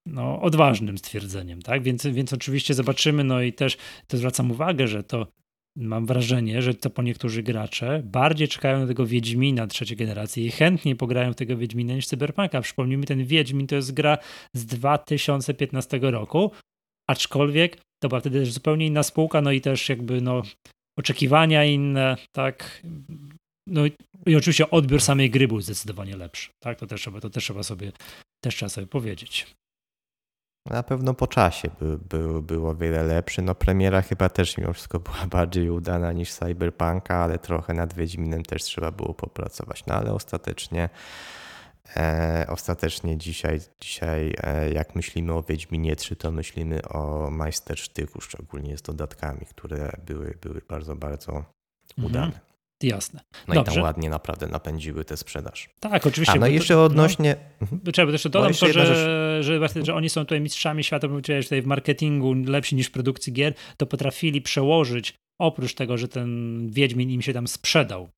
[0.06, 1.82] no, odważnym stwierdzeniem, tak?
[1.82, 3.76] Więc, więc oczywiście zobaczymy, no i też
[4.06, 5.26] to zwracam uwagę, że to
[5.76, 10.50] mam wrażenie, że to po niektórzy gracze bardziej czekają na tego Wiedźmina trzeciej generacji i
[10.50, 12.60] chętniej pograją w tego Wiedźmina niż Cyberpunka.
[12.60, 14.18] Przypomnijmy, ten Wiedźmin to jest gra
[14.54, 16.50] z 2015 roku,
[17.10, 20.42] aczkolwiek to była wtedy zupełnie inna spółka, no i też jakby no
[20.98, 22.82] oczekiwania inne, tak.
[23.68, 23.82] No
[24.26, 26.78] i oczywiście odbiór samej gry był zdecydowanie lepszy, tak?
[26.78, 27.92] To też trzeba, to też trzeba sobie,
[28.44, 29.46] też trzeba sobie powiedzieć.
[30.70, 33.42] Na pewno po czasie by, by, było wiele lepszy.
[33.42, 38.42] No premiera chyba też mimo wszystko była bardziej udana niż Cyberpunka, ale trochę nad Wiedźminem
[38.42, 39.86] też trzeba było popracować.
[39.86, 40.88] No ale ostatecznie
[41.96, 48.78] e, ostatecznie dzisiaj, dzisiaj e, jak myślimy o Wiedźminie 3, to myślimy o majstersztyku, szczególnie
[48.78, 52.06] z dodatkami, które były, były bardzo, bardzo mhm.
[52.06, 52.40] udane.
[52.82, 53.20] Jasne.
[53.48, 53.72] No Dobrze.
[53.72, 55.68] i tam ładnie naprawdę napędziły tę sprzedaż.
[55.80, 56.34] Tak, oczywiście.
[56.34, 57.36] A no i jeszcze odnośnie...
[57.84, 57.92] No.
[57.92, 61.08] Trzeba jeszcze dodam to, że, że, że, że oni są tutaj mistrzami świata,
[61.42, 66.60] tutaj w marketingu lepsi niż w produkcji gier, to potrafili przełożyć, oprócz tego, że ten
[66.70, 68.08] Wiedźmin im się tam sprzedał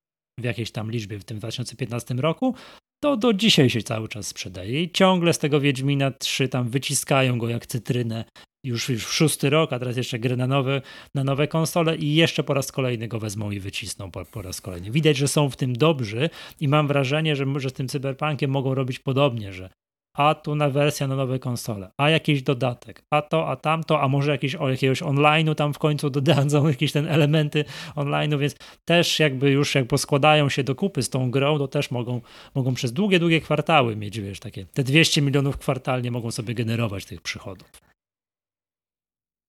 [0.40, 2.54] w jakiejś tam liczbie w tym 2015 roku,
[3.02, 4.82] to do dzisiaj się cały czas sprzedaje.
[4.82, 8.24] I ciągle z tego Wiedźmina 3 tam wyciskają go jak cytrynę
[8.66, 10.82] już, już w szósty rok, a teraz jeszcze gry na nowe,
[11.14, 14.60] na nowe konsole i jeszcze po raz kolejny go wezmą i wycisną po, po raz
[14.60, 14.90] kolejny.
[14.90, 18.74] Widać, że są w tym dobrzy i mam wrażenie, że, że z tym cyberpunkiem mogą
[18.74, 19.70] robić podobnie, że
[20.16, 24.08] a tu na wersja na nowe konsole, a jakiś dodatek, a to, a tamto, a
[24.08, 27.64] może jakieś, o, jakiegoś online'u tam w końcu dodadzą jakieś ten elementy
[27.96, 31.90] online'u, więc też jakby już jak poskładają się do kupy z tą grą, to też
[31.90, 32.20] mogą,
[32.54, 37.04] mogą przez długie, długie kwartały mieć, wiesz, takie, te 200 milionów kwartalnie mogą sobie generować
[37.04, 37.85] tych przychodów.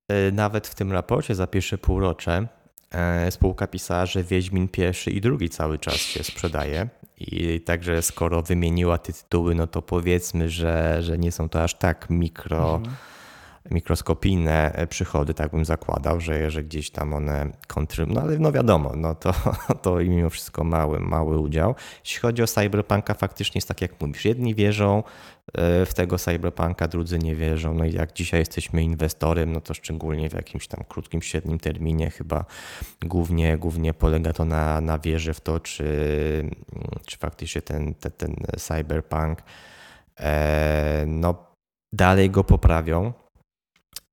[0.07, 2.47] E, nawet w tym raporcie za pierwsze półrocze
[2.91, 6.89] e, spółka pisała, że Wiedźmin pierwszy i drugi cały czas się sprzedaje.
[7.19, 11.73] I także skoro wymieniła te tytuły, no to powiedzmy, że, że nie są to aż
[11.73, 12.75] tak mikro.
[12.75, 12.95] Mhm
[13.71, 18.51] mikroskopijne e, przychody, tak bym zakładał, że, że gdzieś tam one kontrybują, no ale no
[18.51, 19.33] wiadomo, no to,
[19.81, 21.75] to mimo wszystko mały, mały udział.
[22.03, 25.03] Jeśli chodzi o Cyberpunka, faktycznie jest tak jak mówisz, jedni wierzą
[25.53, 29.73] e, w tego Cyberpunka, drudzy nie wierzą, no i jak dzisiaj jesteśmy inwestorem, no to
[29.73, 32.45] szczególnie w jakimś tam krótkim, średnim terminie chyba
[33.01, 35.85] głównie, głównie polega to na, na wierze w to, czy,
[37.05, 39.39] czy faktycznie ten, ten, ten Cyberpunk
[40.19, 41.47] e, no
[41.93, 43.13] dalej go poprawią,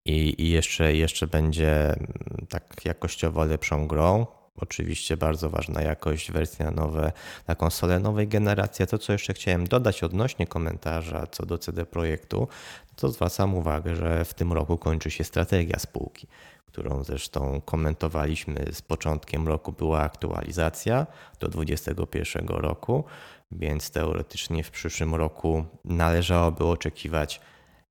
[0.05, 4.27] i, i jeszcze, jeszcze będzie mm, tak jakościowo lepszą grą.
[4.57, 7.13] Oczywiście bardzo ważna jakość, wersja nowe
[7.47, 8.87] na konsole nowej generacji.
[8.87, 12.49] To, co jeszcze chciałem dodać odnośnie komentarza co do CD Projektu,
[12.97, 16.27] to zwracam uwagę, że w tym roku kończy się strategia spółki,
[16.67, 19.73] którą zresztą komentowaliśmy z początkiem roku.
[19.73, 21.07] Była aktualizacja
[21.41, 23.05] do 2021 roku,
[23.53, 27.41] więc teoretycznie w przyszłym roku należałoby oczekiwać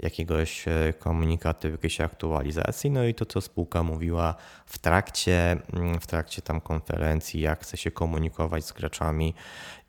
[0.03, 2.91] jakiegoś e, komunikatu, jakiejś aktualizacji.
[2.91, 4.35] No i to, co spółka mówiła
[4.65, 9.33] w trakcie, mm, w trakcie tam konferencji, jak chce się komunikować z graczami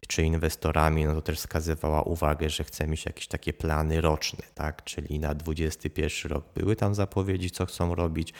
[0.09, 4.85] czy inwestorami, no to też wskazywała uwagę, że chce mieć jakieś takie plany roczne, tak?
[4.85, 8.33] Czyli na 21 rok były tam zapowiedzi, co chcą robić,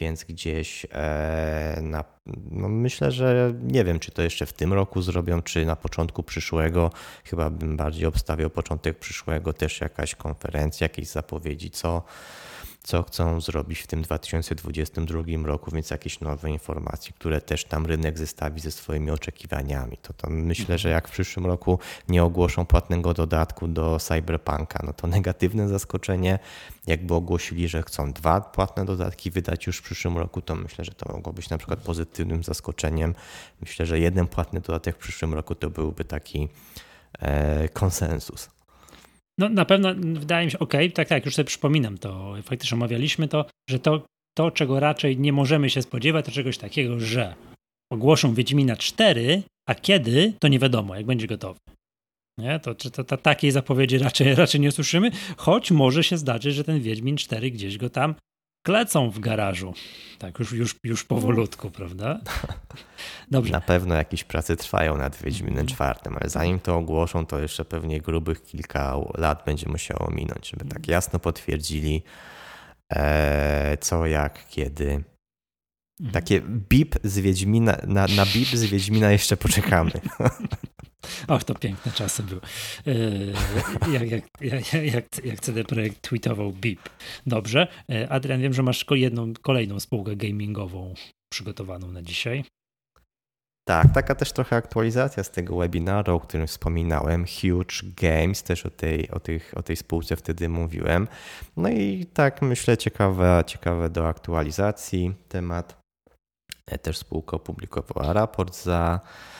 [0.00, 2.04] więc gdzieś e, na,
[2.50, 6.22] no myślę, że nie wiem, czy to jeszcze w tym roku zrobią, czy na początku
[6.22, 6.90] przyszłego.
[7.24, 12.02] Chyba bym bardziej obstawiał początek przyszłego, też jakaś konferencja, jakieś zapowiedzi, co,
[12.82, 18.18] co chcą zrobić w tym 2022 roku, więc jakieś nowe informacje, które też tam rynek
[18.18, 19.96] zestawi ze swoimi oczekiwaniami.
[19.96, 24.92] To, to myślę, że jak w przyszłym roku nie ogłoszą płatnego dodatku do Cyberpunka, no
[24.92, 26.38] to negatywne zaskoczenie.
[26.86, 30.92] Jakby ogłosili, że chcą dwa płatne dodatki wydać już w przyszłym roku, to myślę, że
[30.92, 33.14] to mogło być na przykład pozytywnym zaskoczeniem.
[33.60, 36.48] Myślę, że jeden płatny dodatek w przyszłym roku to byłby taki
[37.18, 38.48] e, konsensus.
[39.40, 42.74] No na pewno wydaje mi się, okej, okay, tak, tak, już sobie przypominam to, faktycznie
[42.74, 47.34] omawialiśmy to, że to, to, czego raczej nie możemy się spodziewać, to czegoś takiego, że
[47.92, 51.60] ogłoszą Wiedźmina 4, a kiedy, to nie wiadomo, jak będzie gotowy.
[52.38, 52.60] Nie?
[52.60, 56.80] To, to, to, takiej zapowiedzi raczej, raczej nie usłyszymy, choć może się zdarzyć, że ten
[56.80, 58.14] Wiedźmin 4 gdzieś go tam
[58.62, 59.74] klecą w garażu.
[60.18, 62.20] Tak, już, już, już powolutku, prawda?
[63.30, 63.52] Dobrze.
[63.52, 68.00] Na pewno jakieś prace trwają nad Wiedźminem czwartym, ale zanim to ogłoszą, to jeszcze pewnie
[68.00, 72.02] grubych kilka lat będzie musiało minąć, żeby tak jasno potwierdzili
[72.92, 75.04] e, co, jak, kiedy.
[76.00, 76.12] Mhm.
[76.12, 79.90] Takie bip z Wiedźmina, na, na bip z Wiedźmina jeszcze poczekamy.
[81.28, 82.40] Och, to piękne czasy były.
[83.92, 86.80] Jak, jak, jak, jak, jak CD Projekt tweetował BIP.
[87.26, 87.66] Dobrze.
[88.08, 90.94] Adrian, wiem, że masz jedną, kolejną spółkę gamingową
[91.32, 92.44] przygotowaną na dzisiaj.
[93.70, 97.24] Tak, taka też trochę aktualizacja z tego webinaru, o którym wspominałem.
[97.24, 101.08] Huge Games, też o tej, o tych, o tej spółce wtedy mówiłem.
[101.56, 105.80] No i tak myślę, ciekawe, ciekawe do aktualizacji temat.
[106.66, 109.39] E, też spółka opublikowała raport za, e,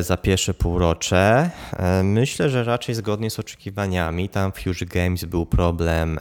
[0.00, 1.50] za pierwsze półrocze.
[1.76, 4.28] E, myślę, że raczej zgodnie z oczekiwaniami.
[4.28, 6.18] Tam w Huge Games był problem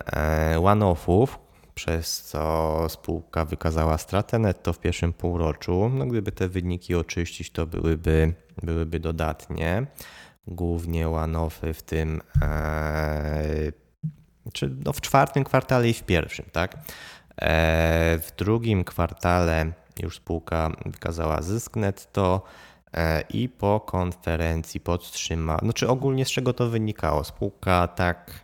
[0.63, 1.39] one-offów,
[1.75, 5.91] przez co spółka wykazała stratę netto w pierwszym półroczu.
[5.93, 9.85] No, gdyby te wyniki oczyścić, to byłyby, byłyby dodatnie.
[10.47, 13.71] Głównie one-offy w tym, e,
[14.53, 16.77] czy no w czwartym kwartale i w pierwszym, tak?
[17.41, 19.71] E, w drugim kwartale
[20.03, 22.68] już spółka wykazała zysk netto e,
[23.29, 27.23] i po konferencji podtrzymała, znaczy ogólnie z czego to wynikało?
[27.23, 28.43] Spółka tak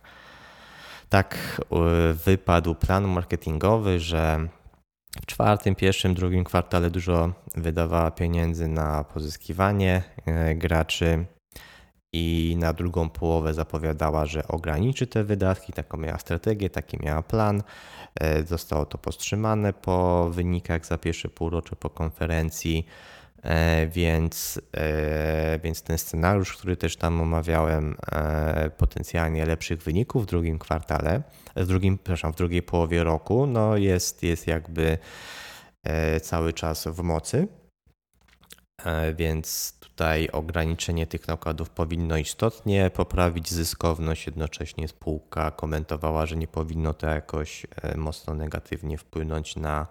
[1.08, 4.48] tak e, wypadł plan marketingowy, że
[5.22, 11.26] w czwartym, pierwszym, drugim kwartale dużo wydawała pieniędzy na pozyskiwanie e, graczy
[12.12, 15.72] i na drugą połowę zapowiadała, że ograniczy te wydatki.
[15.72, 17.62] Taką miała strategię, taki miała plan.
[18.20, 22.86] E, zostało to powstrzymane po wynikach za pierwsze półrocze po konferencji.
[23.42, 30.26] E, więc, e, więc ten scenariusz, który też tam omawiałem, e, potencjalnie lepszych wyników w
[30.26, 31.22] drugim kwartale,
[31.56, 34.98] w drugim, przepraszam, w drugiej połowie roku, no jest, jest jakby
[36.22, 37.48] cały czas w mocy.
[39.16, 44.26] Więc tutaj ograniczenie tych nakładów powinno istotnie poprawić zyskowność.
[44.26, 49.86] Jednocześnie spółka komentowała, że nie powinno to jakoś mocno negatywnie wpłynąć na,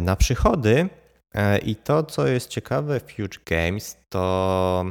[0.00, 0.88] na przychody.
[1.34, 4.84] E, I to, co jest ciekawe w Huge Games, to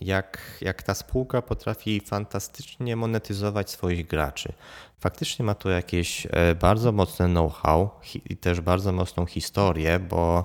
[0.00, 4.52] jak, jak ta spółka potrafi fantastycznie monetyzować swoich graczy.
[5.00, 7.90] Faktycznie ma tu jakieś e, bardzo mocne know-how
[8.30, 10.44] i też bardzo mocną historię, bo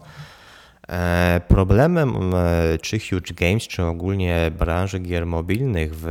[0.87, 2.33] e, problemem
[2.81, 6.05] czy Huge Games, czy ogólnie branży gier mobilnych w,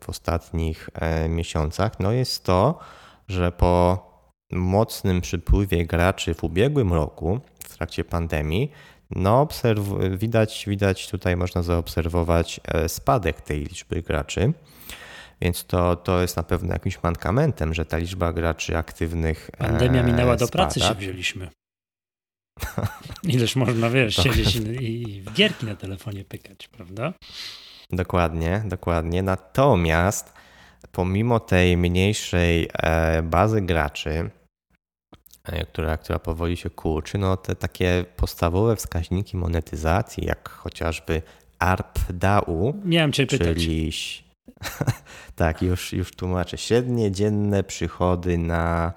[0.00, 0.90] w ostatnich
[1.28, 2.78] miesiącach, no jest to,
[3.28, 4.02] że po
[4.52, 7.40] mocnym przypływie graczy w ubiegłym roku,
[7.82, 8.70] trakcie pandemii,
[9.10, 9.48] no
[10.10, 14.52] widać, widać tutaj można zaobserwować e, spadek tej liczby graczy.
[15.40, 19.50] Więc to, to jest na pewno jakimś mankamentem, że ta liczba graczy aktywnych.
[19.52, 21.48] E, Pandemia minęła, do pracy się wzięliśmy.
[23.22, 27.12] Ileż można, wiesz, siedzieć i, i w gierki na telefonie pykać, prawda?
[27.90, 29.22] Dokładnie, dokładnie.
[29.22, 30.32] Natomiast
[30.92, 34.30] pomimo tej mniejszej e, bazy graczy,
[35.72, 41.22] która, która powoli się kurczy, no te takie podstawowe wskaźniki monetyzacji, jak chociażby
[41.58, 43.92] ARPDAU, Miałem cię czyli
[45.36, 48.92] tak, już, już tłumaczę, średnie dzienne przychody na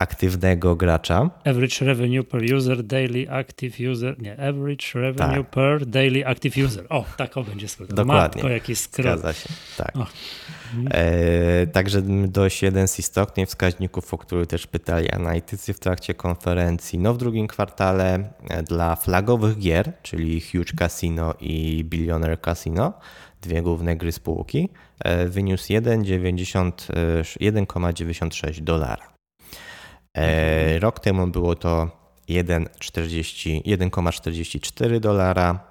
[0.00, 1.30] aktywnego gracza.
[1.44, 5.50] Average revenue per user, daily active user, nie, average revenue tak.
[5.50, 6.86] per daily active user.
[6.88, 7.94] O, tak o będzie skrót.
[7.94, 8.42] Dokładnie.
[8.42, 9.06] Matko, jaki skrót.
[9.06, 9.92] Zgadza się, tak.
[10.90, 16.98] E, także dość jeden z istotnych wskaźników, o który też pytali analitycy w trakcie konferencji.
[16.98, 22.92] No w drugim kwartale e, dla flagowych gier, czyli Huge Casino i Billionaire Casino,
[23.42, 29.19] dwie główne gry spółki, e, wyniósł 1,96 dolara.
[30.16, 35.70] E, rok temu było to 1,44 dolara.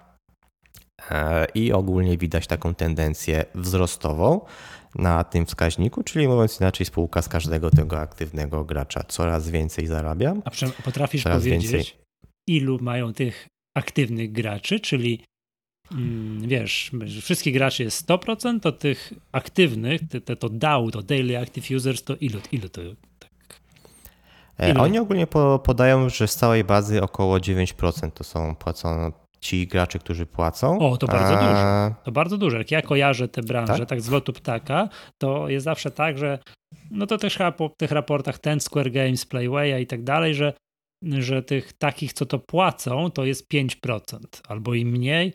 [1.11, 4.41] E, i ogólnie widać taką tendencję wzrostową
[4.95, 10.35] na tym wskaźniku, czyli mówiąc inaczej, spółka z każdego tego aktywnego gracza coraz więcej zarabia.
[10.45, 10.51] A
[10.83, 11.93] potrafisz powiedzieć, więcej...
[12.47, 13.47] ilu mają tych
[13.77, 15.23] aktywnych graczy, czyli
[15.91, 21.71] mm, wiesz, wszystkich graczy jest 100%, to tych aktywnych, to, to DAO, to Daily Active
[21.71, 22.81] Users, to ilu, ilu to
[24.59, 24.81] Ile?
[24.81, 25.27] Oni ogólnie
[25.63, 30.79] podają, że z całej bazy około 9% to są płacone ci gracze, którzy płacą.
[30.79, 31.89] O, to bardzo A...
[31.89, 32.01] dużo.
[32.03, 32.57] To bardzo dużo.
[32.57, 33.89] Jak ja kojarzę te branże, tak?
[33.89, 36.39] tak z lotu ptaka, to jest zawsze tak, że
[36.91, 40.53] no to też chyba po tych raportach ten Square Games, Playwaya i tak dalej, że,
[41.03, 45.33] że tych takich, co to płacą, to jest 5% albo i mniej,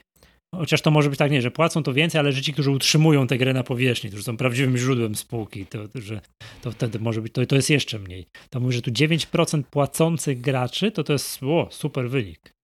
[0.58, 3.26] Chociaż to może być tak, nie, że płacą to więcej, ale że ci, którzy utrzymują
[3.26, 6.20] tę grę na powierzchni, którzy są prawdziwym źródłem spółki, to, że
[6.62, 8.26] to wtedy może być, to, to jest jeszcze mniej.
[8.50, 12.54] To mówi, że tu 9% płacących graczy, to to jest o, super wynik.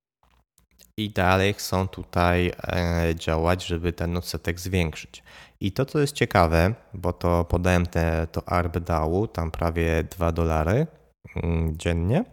[0.96, 5.22] I dalej chcą tutaj e, działać, żeby ten odsetek zwiększyć.
[5.60, 8.76] I to, co jest ciekawe, bo to podałem te, to ARB
[9.32, 10.86] tam prawie 2 dolary
[11.36, 12.24] mm, dziennie,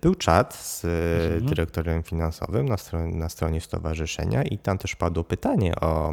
[0.00, 1.46] Był czat z mhm.
[1.46, 6.12] dyrektorem finansowym na stronie, na stronie stowarzyszenia i tam też padło pytanie o,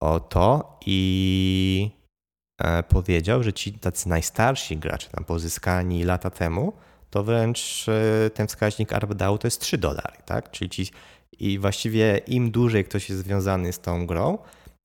[0.00, 1.90] o to i
[2.88, 6.72] powiedział, że ci tacy najstarsi gracze, tam pozyskani lata temu,
[7.10, 7.86] to wręcz
[8.34, 10.50] ten wskaźnik ARPDAU to jest 3 dolary, tak?
[10.50, 10.86] Czyli ci,
[11.38, 14.38] i właściwie im dłużej ktoś jest związany z tą grą,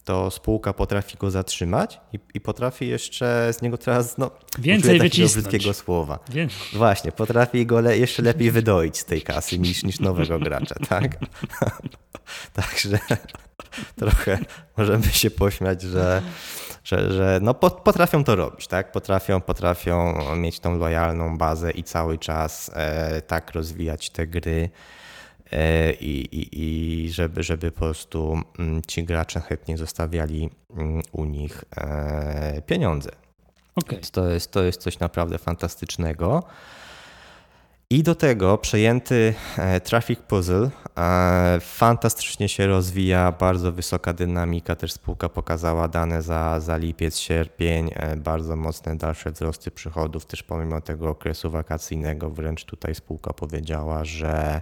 [0.04, 5.47] to spółka potrafi go zatrzymać i, i potrafi jeszcze z niego teraz, no, więcej wycisnąć.
[5.47, 6.20] brzydkiego słowa.
[6.74, 11.18] Właśnie, potrafi go le jeszcze lepiej wydoić z tej kasy niż, niż nowego gracza, tak?
[12.54, 13.00] Także
[13.95, 14.39] trochę
[14.78, 16.22] możemy się pośmiać, że,
[16.84, 18.91] że, że no, potrafią to robić, tak?
[18.91, 24.70] Potrafią, potrafią mieć tą lojalną bazę i cały czas e, tak rozwijać te gry
[26.00, 26.50] i, i,
[27.06, 33.12] i żeby, żeby po prostu mm, ci gracze chętnie zostawiali mm, u nich e, pieniądze.
[33.76, 34.00] Okay.
[34.12, 36.43] To, jest, to jest coś naprawdę fantastycznego.
[37.89, 40.70] I do tego przejęty e, Traffic Puzzle
[41.62, 44.76] fantastycznie się rozwija, bardzo wysoka dynamika.
[44.76, 50.82] Też spółka pokazała dane za, za lipiec, sierpień, bardzo mocne dalsze wzrosty przychodów, też pomimo
[50.82, 52.30] tego okresu wakacyjnego.
[52.30, 54.62] Wręcz tutaj spółka powiedziała, że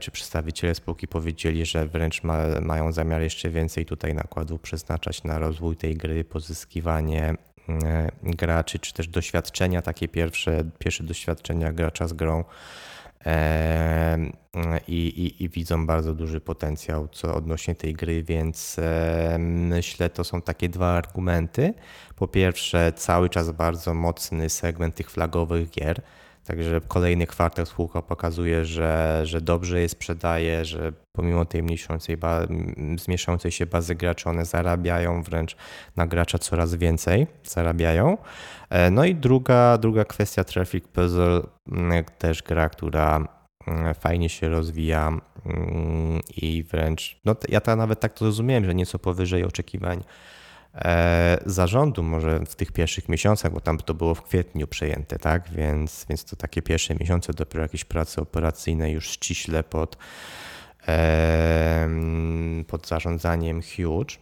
[0.00, 5.38] czy przedstawiciele spółki powiedzieli, że wręcz ma, mają zamiar jeszcze więcej tutaj nakładów przeznaczać na
[5.38, 7.34] rozwój tej gry, pozyskiwanie
[7.68, 12.44] e, graczy, czy też doświadczenia, takie pierwsze, pierwsze doświadczenia gracza z grą.
[13.26, 14.18] E,
[14.88, 18.76] I, i, I, widzą bardzo duży potencjał co odnośnie tej gry, więc
[19.38, 21.74] myślę, to są takie dwa argumenty.
[22.16, 26.02] Po pierwsze, cały czas bardzo mocny segment tych flagowych gier
[26.44, 32.18] Także kolejny kwartał spółka pokazuje, że, że dobrze je sprzedaje, że pomimo tej mniejszącej,
[32.98, 35.56] zmniejszającej się bazy graczy, one zarabiają wręcz
[35.96, 38.18] na gracza coraz więcej, zarabiają.
[38.70, 43.28] E, no i druga, druga kwestia Traffic Puzzle, mm, też gra, która
[43.66, 48.74] mm, fajnie się rozwija mm, i wręcz, no ja to nawet tak to rozumiałem, że
[48.74, 50.04] nieco powyżej oczekiwań
[51.46, 55.50] zarządu może w tych pierwszych miesiącach, bo tam to było w kwietniu przejęte, tak?
[55.50, 59.96] Więc, więc to takie pierwsze miesiące dopiero jakieś prace operacyjne już ściśle pod,
[62.66, 64.16] pod zarządzaniem Huge,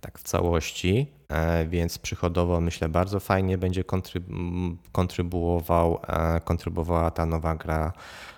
[0.00, 3.84] tak w całości, e, więc przychodowo myślę bardzo fajnie będzie
[4.92, 7.92] kontrybuował, e, kontrybuowała ta nowa gra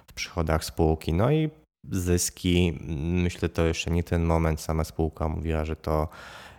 [0.06, 1.12] w przychodach spółki.
[1.12, 1.50] No i
[1.90, 6.08] zyski, myślę to jeszcze nie ten moment, sama spółka mówiła, że to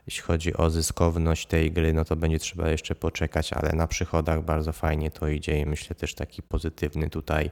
[0.08, 4.46] jeśli chodzi o zyskowność tej gry, no to będzie trzeba jeszcze poczekać, ale na przychodach
[4.46, 7.52] bardzo fajnie to idzie i myślę też taki pozytywny tutaj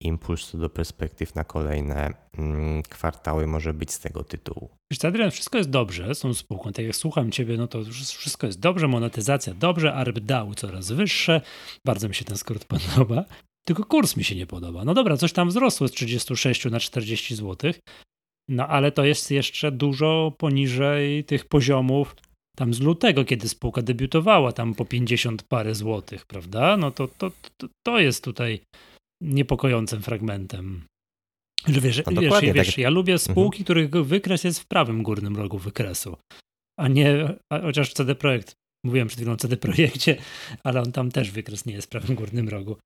[0.00, 4.70] impuls do perspektyw na kolejne mm, kwartały może być z tego tytułu.
[4.90, 6.72] Wiesz, Adrian, wszystko jest dobrze z tą spółką.
[6.72, 7.78] Tak jak słucham Ciebie, no to
[8.18, 11.40] wszystko jest dobrze, monetyzacja dobrze, ARPDAU coraz wyższe.
[11.84, 13.24] Bardzo mi się ten skrót podoba.
[13.64, 14.84] Tylko kurs mi się nie podoba.
[14.84, 17.72] No dobra, coś tam wzrosło z 36 na 40 zł,
[18.48, 22.16] no ale to jest jeszcze dużo poniżej tych poziomów
[22.56, 26.76] tam z lutego, kiedy spółka debiutowała, tam po 50 parę złotych, prawda?
[26.76, 28.60] No to, to, to, to jest tutaj
[29.22, 30.84] niepokojącym fragmentem.
[31.66, 32.78] Że wiesz, no wiesz, wiesz tak.
[32.78, 33.18] ja lubię mhm.
[33.18, 33.64] spółki, mhm.
[33.64, 36.16] których wykres jest w prawym górnym rogu wykresu,
[36.78, 38.54] a nie, a chociaż CD Projekt,
[38.86, 40.16] mówiłem przed chwilą o CD Projekcie,
[40.64, 42.76] ale on tam też wykres nie jest w prawym górnym rogu.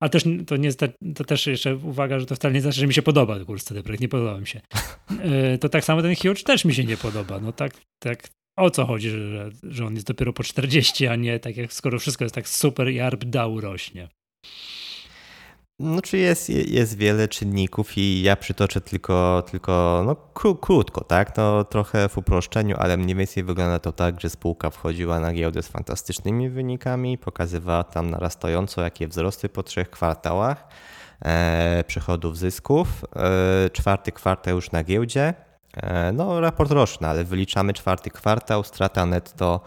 [0.00, 0.70] Ale też to nie
[1.14, 3.82] to też jeszcze uwaga, że to wcale nie znaczy, że mi się podoba kurs CD
[3.82, 4.60] Projekt, nie podoba mi się.
[5.22, 7.40] E, to tak samo ten Huge też mi się nie podoba.
[7.40, 11.38] No tak, tak o co chodzi, że, że on jest dopiero po 40, a nie
[11.38, 13.24] tak jak skoro wszystko jest tak super i ARP
[13.60, 14.08] rośnie.
[15.78, 20.16] No, czy jest, jest wiele czynników i ja przytoczę tylko, tylko no,
[20.60, 21.36] krótko, tak?
[21.36, 25.62] No, trochę w uproszczeniu, ale mniej więcej wygląda to tak, że spółka wchodziła na giełdę
[25.62, 30.68] z fantastycznymi wynikami, pokazywała tam narastająco jakie wzrosty po trzech kwartałach
[31.24, 33.04] e, przychodów, zysków.
[33.16, 35.34] E, czwarty kwartał już na giełdzie.
[35.76, 39.60] E, no, raport roczny, ale wyliczamy czwarty kwartał, strata netto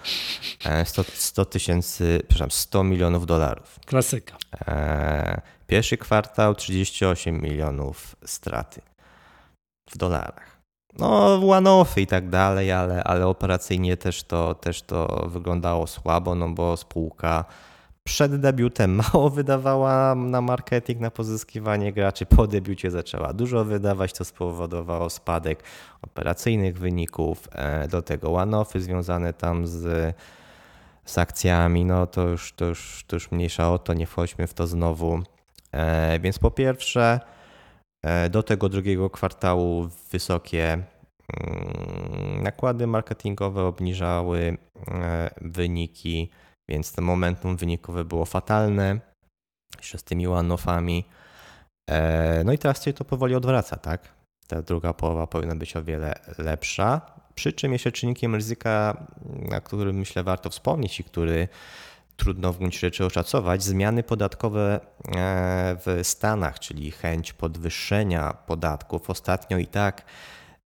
[1.16, 3.80] 100 e, tysięcy, przepraszam, 100 milionów dolarów.
[3.86, 4.38] Klasyka.
[4.68, 8.82] E, Pierwszy kwartał 38 milionów straty
[9.90, 10.60] w dolarach.
[11.00, 16.50] No, one-offy i tak dalej, ale, ale operacyjnie też to, też to wyglądało słabo, no
[16.50, 17.46] bo spółka
[18.04, 24.26] przed debiutem mało wydawała na marketing, na pozyskiwanie graczy, po debiucie zaczęła dużo wydawać, to
[24.26, 25.64] spowodowało spadek
[26.02, 30.16] operacyjnych wyników, e, do tego one-offy związane tam z,
[31.06, 34.54] z akcjami, no to już, to, już, to już mniejsza o to, nie wchodźmy w
[34.54, 35.24] to znowu.
[35.72, 37.20] E, więc po pierwsze,
[38.06, 44.58] e, do tego drugiego kwartału wysokie mm, nakłady marketingowe obniżały
[44.88, 46.30] e, wyniki,
[46.70, 49.00] więc to momentum wynikowe było fatalne.
[49.78, 51.04] jeszcze z tymi one-offami.
[52.46, 54.14] No i teraz się to powoli odwraca, tak?
[54.48, 57.02] Ta druga połowa powinna być o wiele lepsza.
[57.36, 59.06] Przy czym jeszcze czynnikiem ryzyka,
[59.50, 61.48] na którym myślę warto wspomnieć i który
[62.20, 64.80] trudno w gruncie rzeczy oszacować, zmiany podatkowe
[65.16, 69.10] e, w Stanach, czyli chęć podwyższenia podatków.
[69.10, 70.06] Ostatnio i tak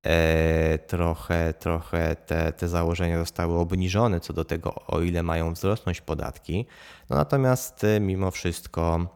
[0.04, 6.02] e, trochę, trochę te, te założenia zostały obniżone co do tego, o ile mają wzrosnąć
[6.02, 6.66] podatki.
[7.10, 9.08] No natomiast e, mimo wszystko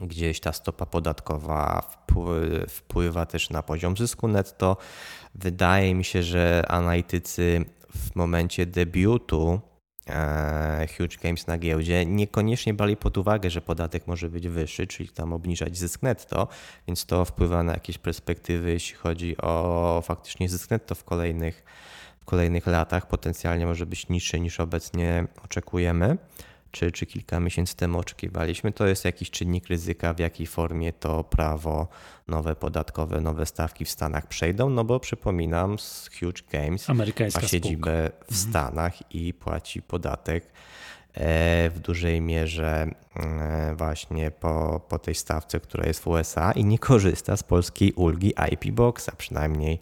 [0.00, 1.82] gdzieś ta stopa podatkowa
[2.68, 4.76] wpływa też na poziom zysku netto.
[5.34, 7.64] Wydaje mi się, że analitycy
[7.96, 9.60] w momencie debiutu
[10.96, 15.32] Huge Games na giełdzie niekoniecznie brali pod uwagę, że podatek może być wyższy, czyli tam
[15.32, 16.48] obniżać zysk netto,
[16.86, 21.64] więc to wpływa na jakieś perspektywy, jeśli chodzi o faktycznie zysk netto w kolejnych,
[22.20, 23.08] w kolejnych latach.
[23.08, 26.16] Potencjalnie może być niższy niż obecnie oczekujemy
[26.74, 31.24] czy, czy kilka miesięcy temu oczekiwaliśmy, to jest jakiś czynnik ryzyka, w jakiej formie to
[31.24, 31.88] prawo
[32.28, 38.10] nowe podatkowe, nowe stawki w Stanach przejdą, no bo przypominam, z Huge Games ma siedzibę
[38.10, 38.50] w mhm.
[38.50, 40.44] Stanach i płaci podatek
[41.14, 46.64] e, w dużej mierze e, właśnie po, po tej stawce, która jest w USA i
[46.64, 49.80] nie korzysta z polskiej ulgi IP Boxa, przynajmniej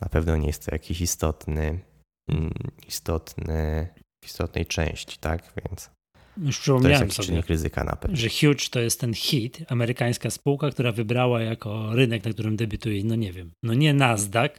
[0.00, 1.80] na pewno nie jest to jakiś istotny,
[2.28, 2.52] mm,
[2.88, 3.88] istotny,
[4.24, 5.52] w istotnej części, tak?
[5.56, 5.90] Więc
[6.36, 8.16] już przypomniałem to sobie, ryzyka na pewno.
[8.16, 13.04] że Huge to jest ten hit, amerykańska spółka, która wybrała jako rynek, na którym debiutuje,
[13.04, 14.50] no nie wiem, no nie Nasdaq,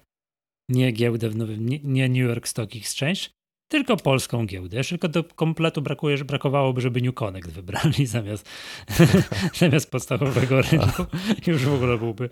[0.70, 3.22] nie giełdę w nowym, nie, nie New York Stock Exchange,
[3.74, 4.78] tylko polską giełdę.
[4.78, 8.50] Jeszcze tylko do kompletu brakuje, że brakowałoby, żeby New Connect wybrali zamiast,
[9.60, 11.06] zamiast podstawowego rynku.
[11.48, 12.30] Już w ogóle byłby,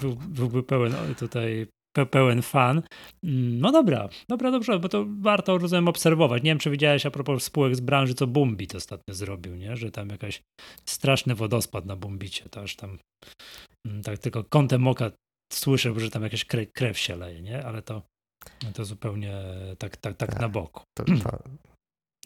[0.00, 1.66] był, byłby pełen tutaj
[2.04, 2.82] pełen fan.
[3.24, 6.42] Mm, no dobra, dobra, dobrze, bo to warto, rozumiem, obserwować.
[6.42, 9.76] Nie wiem, czy widziałeś a propos spółek z branży, co Bumbit ostatnio zrobił, nie?
[9.76, 10.42] że tam jakaś
[10.84, 12.98] straszny wodospad na Bumbicie, to aż tam
[13.86, 15.10] mm, tak tylko kątem oka
[15.52, 17.64] słyszę, że tam jakaś krew, krew się leje, nie?
[17.64, 18.02] Ale to,
[18.74, 19.34] to zupełnie
[19.78, 20.82] tak, tak, tak, tak na boku.
[20.98, 21.38] To, to,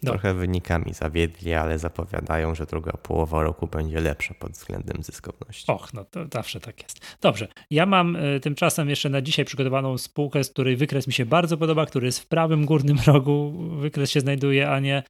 [0.02, 0.10] no.
[0.10, 5.72] Trochę wynikami zawiedli, ale zapowiadają, że druga połowa roku będzie lepsza pod względem zyskowności.
[5.72, 7.16] Och, no to zawsze tak jest.
[7.20, 11.26] Dobrze, ja mam y, tymczasem jeszcze na dzisiaj przygotowaną spółkę, z której wykres mi się
[11.26, 13.52] bardzo podoba, który jest w prawym górnym rogu.
[13.80, 15.02] Wykres się znajduje, a nie,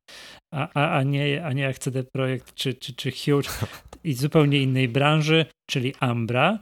[0.55, 3.49] a, a, a nie, a nie jak CD Projekt czy, czy, czy Huge
[4.05, 6.59] i zupełnie innej branży, czyli Ambra.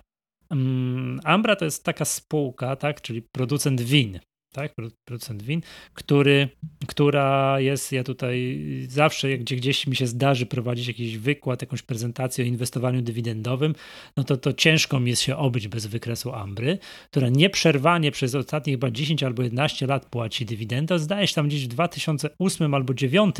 [0.50, 4.20] Um, Ambra to jest taka spółka, tak, czyli producent win
[4.52, 4.74] tak,
[5.04, 5.60] producent win,
[5.94, 6.48] który,
[6.86, 12.44] która jest, ja tutaj zawsze, gdzie gdzieś mi się zdarzy prowadzić jakiś wykład, jakąś prezentację
[12.44, 13.74] o inwestowaniu dywidendowym,
[14.16, 16.78] no to to ciężko mi jest się obyć bez wykresu Ambry,
[17.10, 20.98] która nieprzerwanie przez ostatnie chyba 10 albo 11 lat płaci dywidendę.
[20.98, 23.36] Zdaje się tam gdzieś w 2008 albo 2009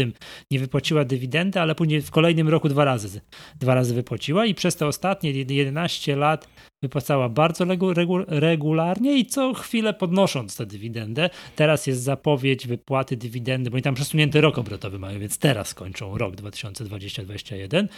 [0.51, 3.21] nie wypłaciła dywidendy, ale później w kolejnym roku dwa razy,
[3.61, 6.49] dwa razy wypłaciła i przez te ostatnie 11 lat
[6.83, 11.31] wypłacała bardzo regu, regu, regularnie i co chwilę podnosząc tę dywidendę.
[11.57, 16.19] Teraz jest zapowiedź wypłaty dywidendy, bo oni tam przesunięty rok obrotowy mają, więc teraz kończą
[16.19, 17.89] rok 2020-2021.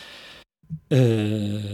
[0.90, 0.98] Yy,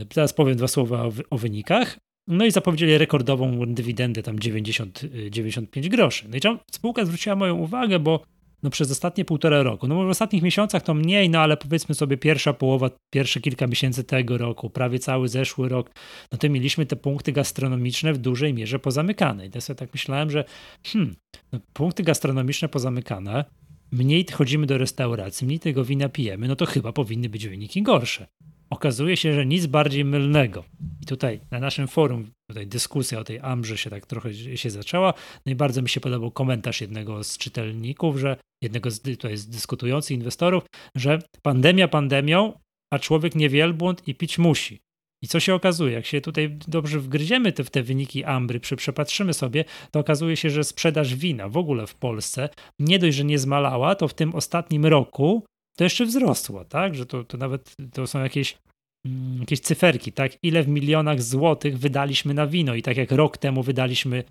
[0.09, 1.99] teraz powiem dwa słowa o, o wynikach.
[2.29, 5.01] No i zapowiedzieli rekordową dywidendę, tam 90,
[5.31, 6.29] 95 groszy.
[6.29, 8.23] No i spółka zwróciła moją uwagę, bo
[8.63, 9.89] no przez ostatnie półtora roku.
[9.89, 14.05] No w ostatnich miesiącach to mniej, no ale powiedzmy sobie pierwsza połowa, pierwsze kilka miesięcy
[14.05, 15.91] tego roku, prawie cały zeszły rok,
[16.33, 19.47] no to mieliśmy te punkty gastronomiczne w dużej mierze pozamykane.
[19.47, 20.45] I ja sobie tak myślałem, że
[20.85, 21.17] hmm,
[21.53, 23.45] no punkty gastronomiczne pozamykane,
[23.93, 28.27] mniej chodzimy do restauracji, mniej tego wina pijemy, no to chyba powinny być wyniki gorsze.
[28.71, 30.65] Okazuje się, że nic bardziej mylnego.
[31.03, 35.15] I tutaj na naszym forum, tutaj dyskusja o tej Amrze się tak trochę się zaczęła.
[35.47, 39.47] No i bardzo mi się podobał komentarz jednego z czytelników, że jednego z tutaj z
[39.47, 40.65] dyskutujących inwestorów,
[40.97, 42.53] że pandemia pandemią,
[42.93, 44.81] a człowiek nie wielbłąd i pić musi.
[45.23, 45.93] I co się okazuje?
[45.93, 50.37] Jak się tutaj dobrze wgryziemy te, w te wyniki Ambry, przy, przepatrzymy sobie, to okazuje
[50.37, 52.49] się, że sprzedaż wina w ogóle w Polsce
[52.79, 55.45] nie dość, że nie zmalała, to w tym ostatnim roku
[55.77, 56.95] to jeszcze wzrosło, tak?
[56.95, 58.59] Że to, to nawet to są jakieś,
[59.07, 60.33] mm, jakieś cyferki, tak?
[60.43, 64.25] Ile w milionach złotych wydaliśmy na wino i tak jak rok temu wydaliśmy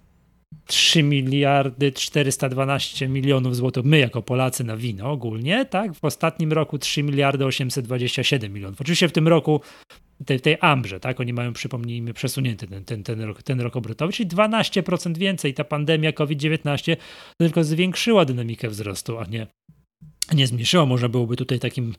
[0.65, 5.93] 3 miliardy 412 milionów złotych, my jako Polacy na wino ogólnie, tak?
[5.93, 8.81] W ostatnim roku 3 miliardy 827 milionów.
[8.81, 9.61] Oczywiście w tym roku
[10.25, 11.19] tej, tej Ambrze, tak?
[11.19, 15.53] Oni mają, przypomnijmy, przesunięty ten, ten, ten, rok, ten rok obrotowy, czyli 12% więcej.
[15.53, 16.97] Ta pandemia COVID-19
[17.37, 19.47] tylko zwiększyła dynamikę wzrostu, a nie,
[20.33, 20.85] nie zmniejszyła.
[20.85, 21.95] Można byłoby tutaj takim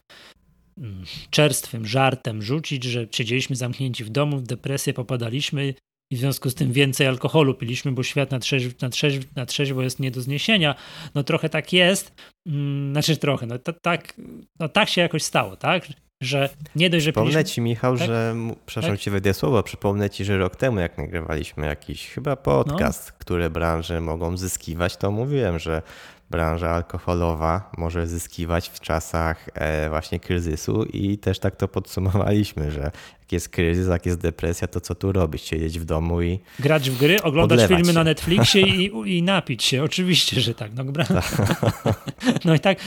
[0.79, 5.75] mm, czerstwym żartem rzucić, że siedzieliśmy zamknięci w domu, w depresję popadaliśmy
[6.13, 9.47] i w związku z tym więcej alkoholu piliśmy, bo świat na, trzeźw, na, trzeźw, na
[9.47, 10.75] trzeźwo jest nie do zniesienia.
[11.15, 12.15] No trochę tak jest,
[12.47, 14.15] mm, znaczy trochę, no tak,
[14.61, 15.87] no tak się jakoś stało, tak?
[16.21, 17.55] że nie dość, że Przypomnę piliśmy...
[17.55, 18.07] ci, Michał, tak?
[18.07, 18.35] że,
[18.67, 19.01] przepraszam tak?
[19.01, 23.17] ci wejdę słowo, przypomnę ci, że rok temu, jak nagrywaliśmy jakiś chyba podcast, no.
[23.19, 25.83] które branże mogą zyskiwać, to mówiłem, że
[26.31, 32.91] branża alkoholowa może zyskiwać w czasach e, właśnie kryzysu i też tak to podsumowaliśmy, że
[33.27, 35.43] jak jest kryzys, jak jest depresja, to co tu robić?
[35.43, 37.93] Siedzieć w domu i Grać w gry, oglądać filmy się.
[37.93, 39.83] na Netflixie i, i napić się.
[39.83, 40.71] Oczywiście, że tak.
[40.75, 40.85] No,
[42.45, 42.79] no i tak,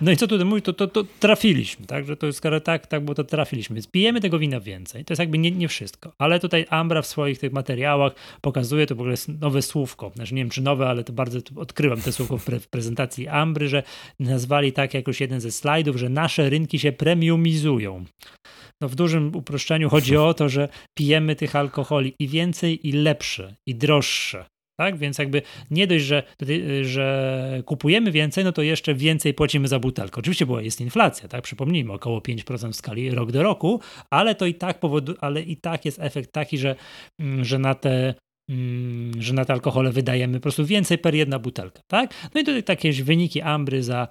[0.00, 3.04] no i co tutaj mówić, to, to, to trafiliśmy, tak, że to skoro tak, tak,
[3.04, 3.74] bo to trafiliśmy.
[3.74, 5.04] Więc pijemy tego wina więcej.
[5.04, 6.12] To jest jakby nie, nie wszystko.
[6.18, 10.12] Ale tutaj Ambra w swoich tych materiałach pokazuje, to w ogóle jest nowe słówko.
[10.14, 13.28] Znaczy nie wiem, czy nowe, ale to bardzo odkrywam te słówko w, pre, w prezentacji
[13.28, 13.82] Ambry, że
[14.20, 18.04] nazwali tak jak już jeden ze slajdów, że nasze rynki się premiumizują.
[18.80, 20.68] No w dużym uproszczeniu chodzi o to, że
[20.98, 24.46] pijemy tych alkoholi i więcej, i lepsze, i droższe.
[24.76, 24.98] Tak?
[24.98, 26.22] Więc jakby nie dość, że,
[26.82, 30.18] że kupujemy więcej, no to jeszcze więcej płacimy za butelkę.
[30.18, 31.42] Oczywiście była, jest inflacja, tak?
[31.42, 35.56] Przypomnijmy, około 5% w skali rok do roku, ale to i tak powodu, ale i
[35.56, 36.76] tak jest efekt taki, że,
[37.20, 38.14] mm, że na te
[38.50, 42.14] mm, że na te alkohole wydajemy po prostu więcej per jedna butelka, tak?
[42.34, 44.08] No i tutaj takie wyniki Ambry za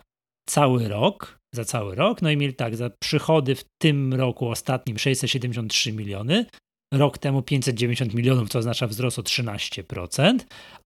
[0.49, 2.22] cały rok, za cały rok.
[2.22, 6.45] No i mieli tak, za przychody w tym roku ostatnim 673 miliony,
[6.93, 10.39] rok temu 590 milionów, co oznacza wzrost o 13%,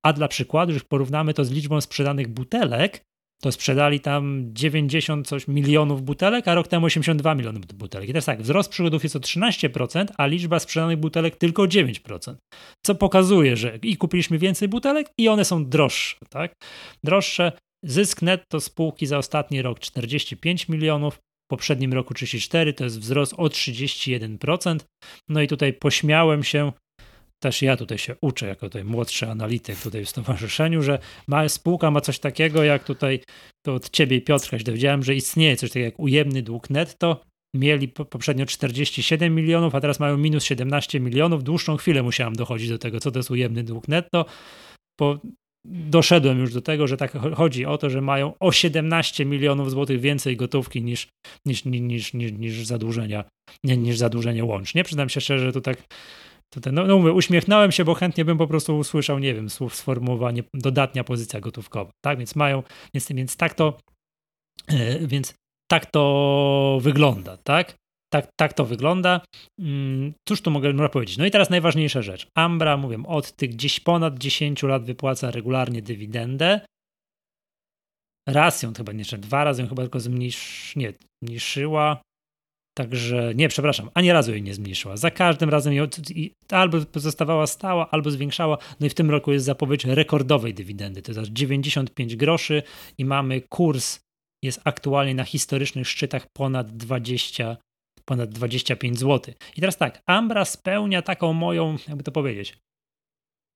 [0.06, 3.08] a dla przykładu, już porównamy to z liczbą sprzedanych butelek,
[3.42, 8.10] to sprzedali tam 90 coś milionów butelek, a rok temu 82 milionów butelek.
[8.10, 12.36] I teraz tak, wzrost przychodów jest o 13%, a liczba sprzedanych butelek tylko 9%.
[12.86, 16.54] Co pokazuje, że i kupiliśmy więcej butelek i one są droższe, tak?
[17.04, 17.52] Droższe
[17.84, 23.34] Zysk netto spółki za ostatni rok 45 milionów, w poprzednim roku 34, to jest wzrost
[23.38, 24.80] o 31%.
[25.30, 26.72] No i tutaj pośmiałem się,
[27.44, 31.92] też ja tutaj się uczę, jako tutaj młodszy analityk tutaj w stowarzyszeniu, że ma, spółka
[31.92, 33.20] ma coś takiego, jak tutaj,
[33.66, 37.22] to od ciebie Piotrka się dowiedziałem, że istnieje coś takiego jak ujemny dług netto,
[37.56, 41.44] mieli poprzednio 47 milionów, a teraz mają minus 17 milionów.
[41.44, 44.26] Dłuższą chwilę musiałem dochodzić do tego, co to jest ujemny dług netto,
[45.00, 45.20] bo
[45.68, 50.00] doszedłem już do tego, że tak chodzi o to, że mają o 17 milionów złotych
[50.00, 51.08] więcej gotówki niż,
[51.46, 53.24] niż, niż, niż, niż zadłużenia,
[53.64, 54.84] niż zadłużenie łącznie.
[54.84, 55.78] Przyznam się szczerze, że to tak
[56.50, 59.76] Tutaj, no, no mówię, uśmiechnąłem się, bo chętnie bym po prostu usłyszał, nie wiem, słów
[59.76, 62.18] sformułowanie dodatnia pozycja gotówkowa, tak?
[62.18, 62.64] Więc mają,
[62.94, 63.78] więc, więc tak to,
[64.70, 65.34] yy, więc
[65.72, 67.76] tak to wygląda, tak?
[68.14, 69.22] Tak, tak to wygląda.
[69.60, 71.18] Mm, cóż tu mogę powiedzieć?
[71.18, 72.28] No i teraz najważniejsza rzecz.
[72.36, 76.62] Ambra, mówię, od tych gdzieś ponad 10 lat wypłaca regularnie dywidendę.
[78.28, 80.94] Raz ją chyba, nie, dwa razy ją chyba tylko zmniejsz, nie,
[81.24, 82.02] zmniejszyła.
[82.78, 84.98] Także, nie, przepraszam, ani razu jej nie zmniejszyła.
[84.98, 85.88] Za każdym razem ją
[86.52, 88.58] albo pozostawała stała, albo zwiększała.
[88.80, 91.02] No i w tym roku jest zapowiedź rekordowej dywidendy.
[91.02, 92.64] To jest aż 95 groszy
[92.98, 94.00] i mamy kurs,
[94.44, 97.58] jest aktualnie na historycznych szczytach ponad 20
[98.10, 99.34] ponad 25 zł.
[99.58, 102.58] I teraz tak, Ambra spełnia taką moją, jakby to powiedzieć,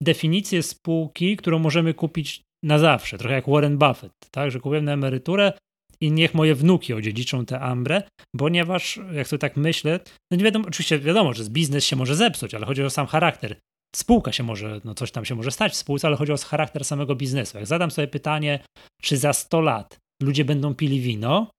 [0.03, 4.93] definicję spółki, którą możemy kupić na zawsze, trochę jak Warren Buffett, tak, że kupiłem na
[4.93, 5.53] emeryturę
[6.01, 8.03] i niech moje wnuki odziedziczą tę Ambrę,
[8.37, 9.99] ponieważ, jak sobie tak myślę,
[10.31, 13.55] no nie wiadomo, oczywiście wiadomo, że biznes się może zepsuć, ale chodzi o sam charakter.
[13.95, 16.85] Spółka się może, no coś tam się może stać w spółce, ale chodzi o charakter
[16.85, 17.57] samego biznesu.
[17.57, 18.59] Jak zadam sobie pytanie,
[19.01, 21.51] czy za 100 lat ludzie będą pili wino,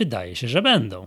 [0.00, 1.06] wydaje się, że będą.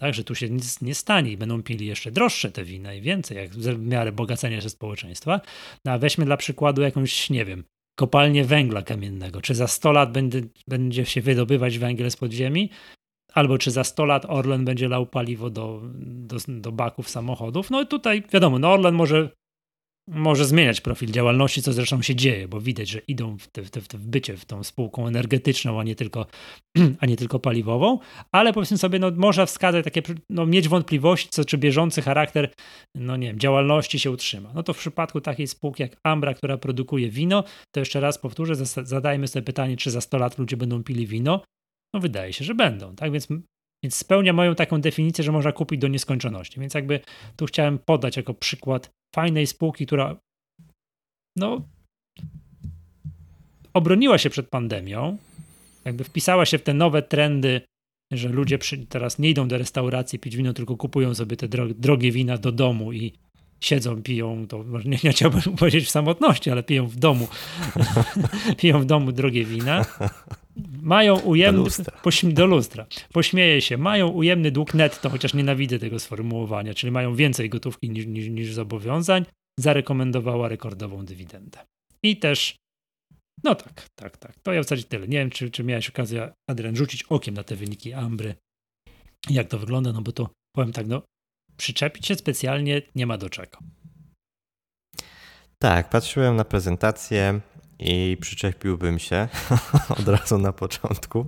[0.00, 3.00] Tak, że tu się nic nie stanie i będą pili jeszcze droższe te wina i
[3.00, 5.40] więcej, jak w miarę bogacenia się społeczeństwa.
[5.84, 7.64] No a weźmy dla przykładu jakąś, nie wiem,
[7.98, 9.40] kopalnię węgla kamiennego.
[9.40, 12.70] Czy za 100 lat będzie, będzie się wydobywać węgiel z podziemi,
[13.34, 17.70] albo czy za 100 lat Orlen będzie lał paliwo do, do, do baków samochodów.
[17.70, 19.30] No tutaj wiadomo, no Orlen może
[20.10, 23.70] może zmieniać profil działalności, co zresztą się dzieje, bo widać, że idą w, te, w,
[23.70, 26.26] te, w bycie w tą spółką energetyczną, a nie tylko,
[27.00, 27.98] a nie tylko paliwową,
[28.32, 32.52] ale powiedzmy sobie, no, można wskazać takie, no, mieć wątpliwości, co czy bieżący charakter,
[32.94, 34.52] no nie wiem, działalności się utrzyma.
[34.54, 37.44] No to w przypadku takiej spółki jak Ambra, która produkuje wino,
[37.74, 41.42] to jeszcze raz powtórzę, zadajmy sobie pytanie, czy za 100 lat ludzie będą pili wino.
[41.94, 43.12] No wydaje się, że będą, tak?
[43.12, 43.28] Więc
[43.84, 46.60] więc spełnia moją taką definicję, że można kupić do nieskończoności.
[46.60, 47.00] Więc jakby
[47.36, 50.16] tu chciałem podać jako przykład fajnej spółki, która
[51.36, 51.68] no,
[53.74, 55.16] obroniła się przed pandemią,
[55.84, 57.60] jakby wpisała się w te nowe trendy,
[58.12, 62.12] że ludzie przy, teraz nie idą do restauracji pić wino, tylko kupują sobie te drogie
[62.12, 63.12] wina do domu i
[63.60, 67.28] siedzą, piją, to nie, nie chciałbym powiedzieć w samotności, ale piją w domu,
[68.60, 69.84] piją w domu drogie wina.
[70.82, 72.00] Mają ujemny, do lustra.
[72.02, 72.86] Pośm, do lustra.
[73.12, 78.06] Pośmieje się, mają ujemny dług netto, chociaż nienawidzę tego sformułowania, czyli mają więcej gotówki niż,
[78.06, 79.24] niż, niż zobowiązań,
[79.58, 81.58] zarekomendowała rekordową dywidendę.
[82.02, 82.56] I też,
[83.44, 85.08] no tak, tak, tak, to ja w zasadzie tyle.
[85.08, 88.34] Nie wiem, czy, czy miałeś okazję, Adrian, rzucić okiem na te wyniki Ambry
[89.28, 91.02] jak to wygląda, no bo to powiem tak, no
[91.56, 93.58] przyczepić się specjalnie nie ma do czego.
[95.58, 97.40] Tak, patrzyłem na prezentację
[97.80, 99.28] i przyczepiłbym się
[99.98, 101.26] od razu na początku.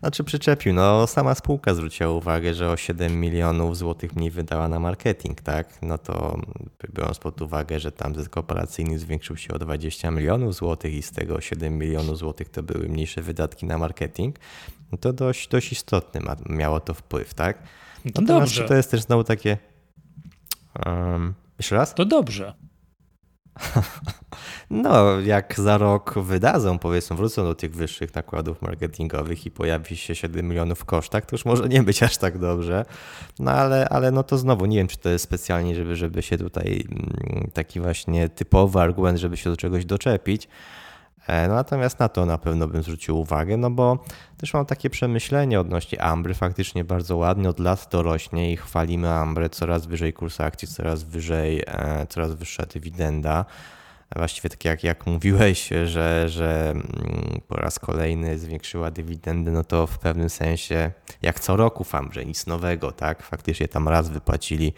[0.00, 4.80] Znaczy przyczepił, no sama spółka zwróciła uwagę, że o 7 milionów złotych mniej wydała na
[4.80, 5.82] marketing, tak?
[5.82, 6.40] No to
[6.94, 11.10] biorąc pod uwagę, że tam zysk operacyjny zwiększył się o 20 milionów złotych i z
[11.10, 14.38] tego 7 milionów złotych to były mniejsze wydatki na marketing,
[14.92, 17.58] no to dość, dość istotny ma, miało to wpływ, tak?
[18.04, 18.68] No Natomiast dobrze.
[18.68, 19.58] to jest też znowu takie...
[20.86, 21.94] Um, jeszcze raz?
[21.94, 22.54] To dobrze.
[24.70, 30.14] No, jak za rok wydadzą, powiedzmy, wrócą do tych wyższych nakładów marketingowych i pojawi się
[30.14, 32.84] 7 milionów w kosztach, to już może nie być aż tak dobrze.
[33.38, 36.38] No ale, ale no to znowu nie wiem, czy to jest specjalnie, żeby, żeby się
[36.38, 40.48] tutaj mm, taki właśnie typowy argument, żeby się do czegoś doczepić.
[41.26, 44.04] E, no, natomiast na to na pewno bym zwrócił uwagę, no bo
[44.36, 46.34] też mam takie przemyślenie odnośnie Ambry.
[46.34, 49.48] Faktycznie bardzo ładnie od lat to rośnie i chwalimy Ambrę.
[49.48, 53.44] Coraz wyżej kurs akcji, coraz wyżej, e, coraz wyższa dywidenda.
[54.16, 59.86] Właściwie tak jak, jak mówiłeś, że, że mm, po raz kolejny zwiększyła dywidendy, no to
[59.86, 60.90] w pewnym sensie
[61.22, 63.22] jak co roku w Ambrze, nic nowego, tak?
[63.22, 64.72] Faktycznie tam raz wypłacili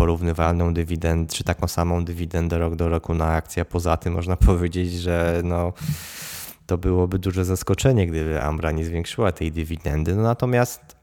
[0.00, 3.64] porównywalną dywidendę, czy taką samą dywidendę rok do roku na akcję.
[3.64, 5.72] Poza tym można powiedzieć, że no,
[6.66, 10.14] to byłoby duże zaskoczenie, gdyby Ambra nie zwiększyła tej dywidendy.
[10.14, 10.96] No natomiast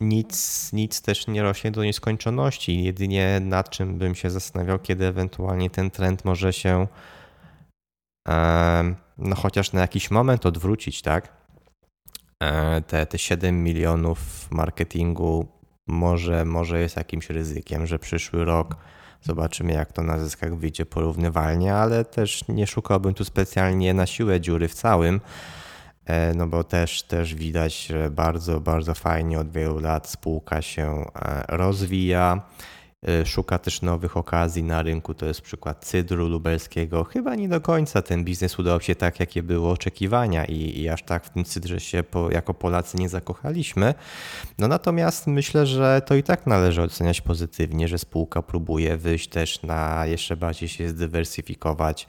[0.00, 2.84] nic, nic też nie rośnie do nieskończoności.
[2.84, 6.86] Jedynie nad czym bym się zastanawiał, kiedy ewentualnie ten trend może się
[9.18, 11.32] no chociaż na jakiś moment odwrócić, tak?
[12.42, 15.59] E, te, te 7 milionów marketingu
[15.90, 18.76] może, może jest jakimś ryzykiem, że przyszły rok
[19.22, 24.40] zobaczymy, jak to na zyskach wyjdzie porównywalnie, ale też nie szukałbym tu specjalnie na siłę
[24.40, 25.20] dziury w całym,
[26.06, 31.04] e, no bo też, też widać, że bardzo, bardzo fajnie od wielu lat spółka się
[31.14, 32.42] e, rozwija.
[33.08, 35.14] E, szuka też nowych okazji na rynku.
[35.14, 37.04] To jest przykład cydru lubelskiego.
[37.04, 41.02] Chyba nie do końca ten biznes udał się tak, jakie było oczekiwania i, i aż
[41.02, 43.94] tak w tym cydrze się po, jako Polacy nie zakochaliśmy.
[44.58, 49.62] No natomiast myślę, że to i tak należy oceniać pozytywnie, że spółka próbuje wyjść też
[49.62, 52.06] na jeszcze bardziej się zdywersyfikować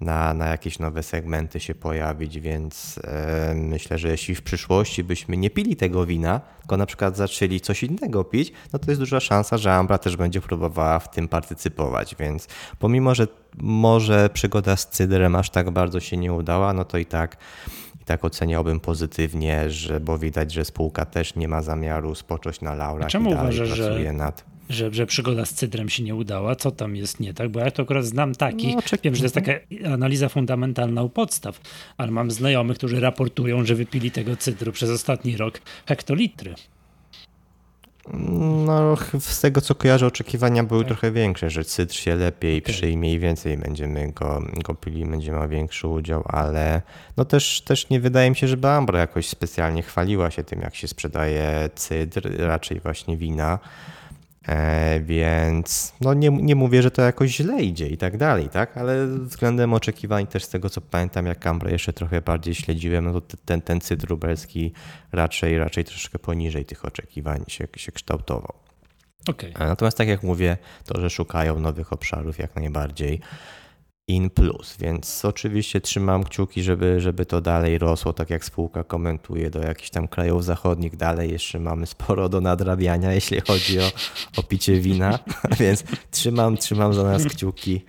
[0.00, 5.36] na, na jakieś nowe segmenty się pojawić, więc e, myślę, że jeśli w przyszłości byśmy
[5.36, 9.20] nie pili tego wina, tylko na przykład zaczęli coś innego pić, no to jest duża
[9.20, 14.88] szansa, że Ambra też będzie próbowała w tym partycypować, więc pomimo, że może przygoda z
[14.88, 17.36] cydrem aż tak bardzo się nie udała, no to i tak
[18.00, 22.74] i tak oceniałbym pozytywnie, że, bo widać, że spółka też nie ma zamiaru spocząć na
[22.74, 26.14] laurach czemu i dalej uważasz, pracuje że, nad że, że przygoda z cydrem się nie
[26.14, 26.56] udała.
[26.56, 27.48] Co tam jest nie tak?
[27.48, 28.74] Bo ja to akurat znam takich.
[28.76, 29.52] No, Wiem, że to jest taka
[29.92, 31.60] analiza fundamentalna u podstaw,
[31.96, 36.54] ale mam znajomych, którzy raportują, że wypili tego cydru przez ostatni rok hektolitry.
[38.14, 40.88] No, z tego co kojarzę, oczekiwania były tak.
[40.88, 42.74] trochę większe, że cydr się lepiej okay.
[42.74, 46.82] przyjmie i więcej będziemy go, go pili, będzie miał większy udział, ale
[47.16, 50.74] no też, też nie wydaje mi się, żeby Ambra jakoś specjalnie chwaliła się tym, jak
[50.74, 53.58] się sprzedaje cydr, raczej właśnie wina.
[54.48, 58.76] E, więc no nie, nie mówię, że to jakoś źle idzie i tak dalej, tak?
[58.76, 63.20] Ale względem oczekiwań też z tego co pamiętam, jak Cambra jeszcze trochę bardziej śledziłem, no
[63.20, 64.72] to ten, ten cydr lubelski
[65.12, 68.54] raczej, raczej troszkę poniżej tych oczekiwań się, się kształtował.
[69.28, 69.52] Okay.
[69.58, 73.20] Natomiast tak jak mówię, to, że szukają nowych obszarów jak najbardziej
[74.10, 79.50] in plus, więc oczywiście trzymam kciuki, żeby, żeby to dalej rosło, tak jak spółka komentuje
[79.50, 83.92] do jakichś tam krajów zachodnich, dalej jeszcze mamy sporo do nadrabiania, jeśli chodzi o,
[84.36, 85.18] o picie wina,
[85.60, 87.84] więc trzymam, trzymam za nas kciuki.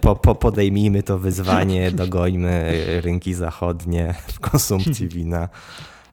[0.00, 5.48] Po, po, podejmijmy to wyzwanie, dogońmy rynki zachodnie w konsumpcji wina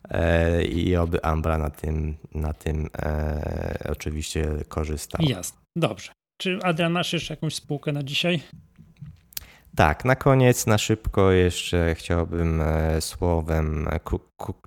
[0.10, 5.26] e, i oby Ambra na tym, na tym e, oczywiście korzystał.
[5.26, 6.19] Jasne, dobrze.
[6.40, 8.42] Czy Adrian, masz jeszcze jakąś spółkę na dzisiaj?
[9.76, 14.00] Tak, na koniec, na szybko jeszcze chciałbym e, słowem, e,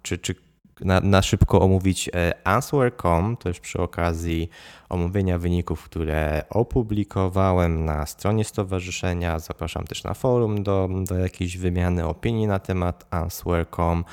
[0.03, 0.35] czy, czy
[0.81, 4.49] na, na szybko omówić e, Answer.com, to już przy okazji
[4.89, 9.39] omówienia wyników, które opublikowałem na stronie stowarzyszenia.
[9.39, 14.05] Zapraszam też na forum do, do jakiejś wymiany opinii na temat Answer.com,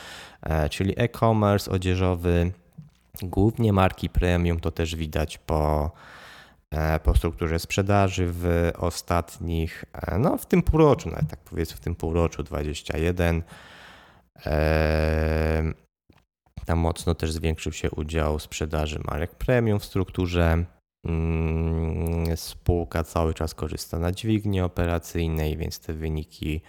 [0.70, 2.52] czyli e-commerce odzieżowy,
[3.22, 5.92] głównie marki premium, to też widać po
[7.04, 11.96] po strukturze sprzedaży w ostatnich, e, no w tym półroczu, nawet tak powiedzmy w tym
[11.96, 13.44] półroczu 21.
[14.46, 15.74] E,
[16.66, 20.66] tam mocno też zwiększył się udział sprzedaży marek premium w strukturze.
[21.06, 26.62] Mm, spółka cały czas korzysta na dźwigni operacyjnej, więc te wyniki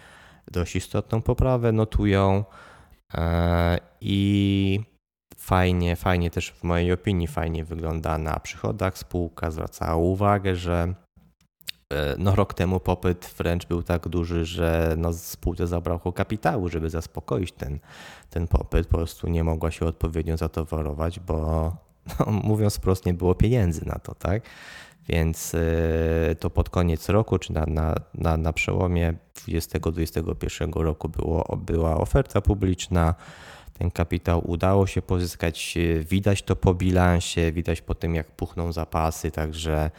[0.51, 2.45] dość istotną poprawę notują.
[4.01, 4.81] I
[5.41, 8.99] fajnie, fajnie też w mojej opinii fajnie wygląda na przychodach.
[8.99, 10.95] Spółka zwracała uwagę, że
[11.93, 16.91] e, no rok temu popyt wręcz był tak duży, że no spółce zabrakło kapitału, żeby
[16.91, 17.79] zaspokoić ten,
[18.31, 18.87] ten popyt.
[18.87, 21.37] Po prostu nie mogła się odpowiednio zatowarować, bo
[22.19, 24.43] no, mówiąc wprost nie było pieniędzy na to, tak?
[25.09, 31.59] Więc e, to pod koniec roku, czy na, na, na, na przełomie 2020-2021 roku było,
[31.67, 33.15] była oferta publiczna
[33.81, 35.79] ten kapitał udało się pozyskać.
[36.01, 39.91] Widać to po bilansie, widać po tym, jak puchną zapasy, także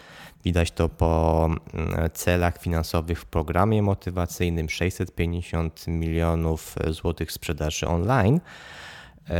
[0.46, 8.40] widać to po mm, celach finansowych w programie motywacyjnym 650 milionów złotych sprzedaży online.
[9.32, 9.34] E,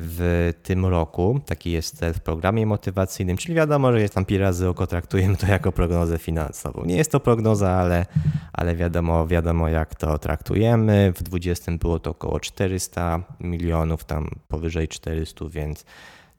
[0.00, 1.40] w tym roku.
[1.46, 5.36] Taki jest cel w programie motywacyjnym, czyli wiadomo, że jest tam pi razy oko, traktujemy
[5.36, 6.84] to jako prognozę finansową.
[6.84, 8.06] Nie jest to prognoza, ale,
[8.52, 11.12] ale wiadomo, wiadomo jak to traktujemy.
[11.16, 15.84] W 20 było to około 400 milionów, tam powyżej 400, więc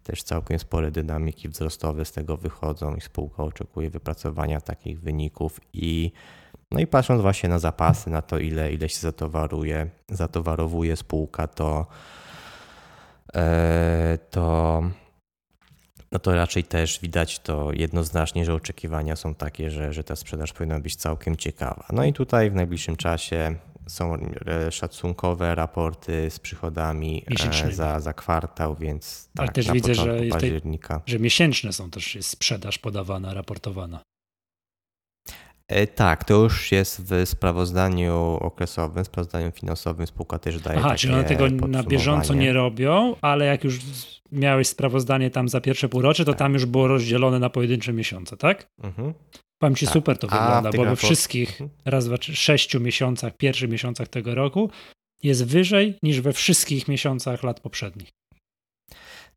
[0.04, 6.12] też całkiem spore dynamiki wzrostowe z tego wychodzą i spółka oczekuje wypracowania takich wyników i
[6.72, 11.86] no i patrząc właśnie na zapasy, na to ile, ile się zatowaruje, zatowarowuje spółka, to
[14.32, 14.84] to,
[16.12, 20.54] no to raczej też widać to jednoznacznie, że oczekiwania są takie, że, że ta sprzedaż
[20.54, 21.86] powinna być całkiem ciekawa.
[21.94, 23.56] No i tutaj w najbliższym czasie
[23.88, 24.18] są
[24.48, 27.24] e, szacunkowe raporty z przychodami
[27.66, 31.02] e, za, za kwartał, więc Ale tak, też widzę, że, października.
[31.06, 34.02] że miesięczne są też jest sprzedaż podawana, raportowana.
[35.68, 41.14] E, tak, to już jest w sprawozdaniu okresowym, sprawozdaniu finansowym spółka też daje Aha, czyli
[41.14, 43.80] one tego na bieżąco nie robią, ale jak już
[44.32, 46.40] miałeś sprawozdanie tam za pierwsze półrocze, to tak.
[46.40, 48.70] tam już było rozdzielone na pojedyncze miesiące, tak?
[48.84, 49.14] Mhm.
[49.60, 49.94] Powiem ci, tak.
[49.94, 51.70] super to wygląda, bo we wszystkich, mhm.
[51.86, 54.70] raz, dwa, trzy, sześciu miesiącach, pierwszych miesiącach tego roku
[55.24, 58.10] jest wyżej niż we wszystkich miesiącach lat poprzednich.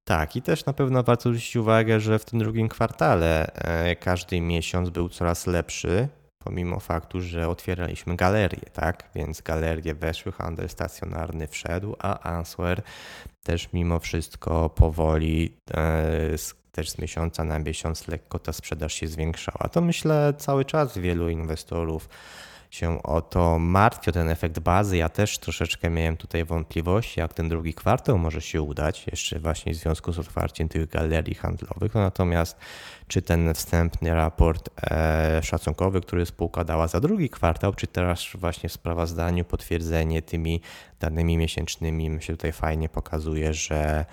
[0.08, 4.40] Tak, i też na pewno warto zwrócić uwagę, że w tym drugim kwartale e, każdy
[4.40, 9.10] miesiąc był coraz lepszy pomimo faktu, że otwieraliśmy galerię, tak?
[9.14, 12.82] Więc galerie weszły, handel stacjonarny wszedł, a Answer
[13.42, 16.38] też mimo wszystko powoli, e,
[16.72, 19.68] też z miesiąca na miesiąc lekko ta sprzedaż się zwiększała.
[19.68, 22.08] To myślę cały czas wielu inwestorów
[22.70, 24.96] się o to martwi, o ten efekt bazy.
[24.96, 29.74] Ja też troszeczkę miałem tutaj wątpliwości, jak ten drugi kwartał może się udać, jeszcze właśnie
[29.74, 31.94] w związku z otwarciem tych galerii handlowych.
[31.94, 32.56] No natomiast
[33.08, 38.68] czy ten wstępny raport e, szacunkowy, który spółka dała za drugi kwartał, czy teraz właśnie
[38.68, 40.60] w sprawozdaniu potwierdzenie tymi
[41.00, 44.04] danymi miesięcznymi, myślę, tutaj fajnie pokazuje, że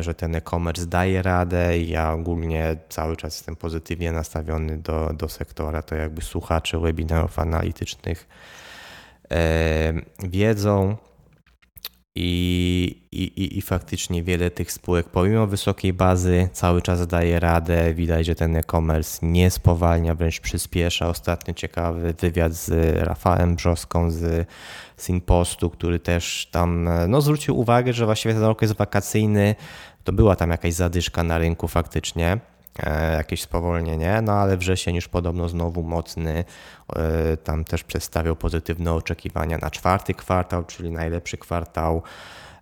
[0.00, 5.28] że ten e-commerce daje radę i ja ogólnie cały czas jestem pozytywnie nastawiony do, do
[5.28, 5.82] sektora.
[5.82, 8.28] To jakby słuchacze webinarów analitycznych
[9.30, 10.96] e, wiedzą.
[12.18, 17.94] I, i, I faktycznie wiele tych spółek, pomimo wysokiej bazy, cały czas daje radę.
[17.94, 21.08] Widać, że ten e-commerce nie spowalnia, wręcz przyspiesza.
[21.08, 24.46] Ostatnio ciekawy wywiad z Rafałem Brzoską z,
[24.96, 29.54] z Impostu, który też tam no, zwrócił uwagę, że właściwie ten okres wakacyjny.
[30.04, 32.38] To była tam jakaś zadyszka na rynku faktycznie
[32.82, 36.44] E, jakieś spowolnienie, no ale wrzesień już podobno znowu mocny,
[36.96, 42.02] e, tam też przedstawiał pozytywne oczekiwania na czwarty kwartał, czyli najlepszy kwartał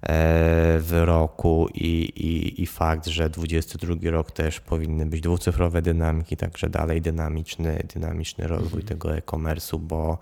[0.05, 6.37] e, w roku i, i, i fakt, że 22 rok też powinny być dwucyfrowe dynamiki,
[6.37, 8.87] także dalej dynamiczny, dynamiczny rozwój mhm.
[8.89, 10.19] tego e-commerce'u, bo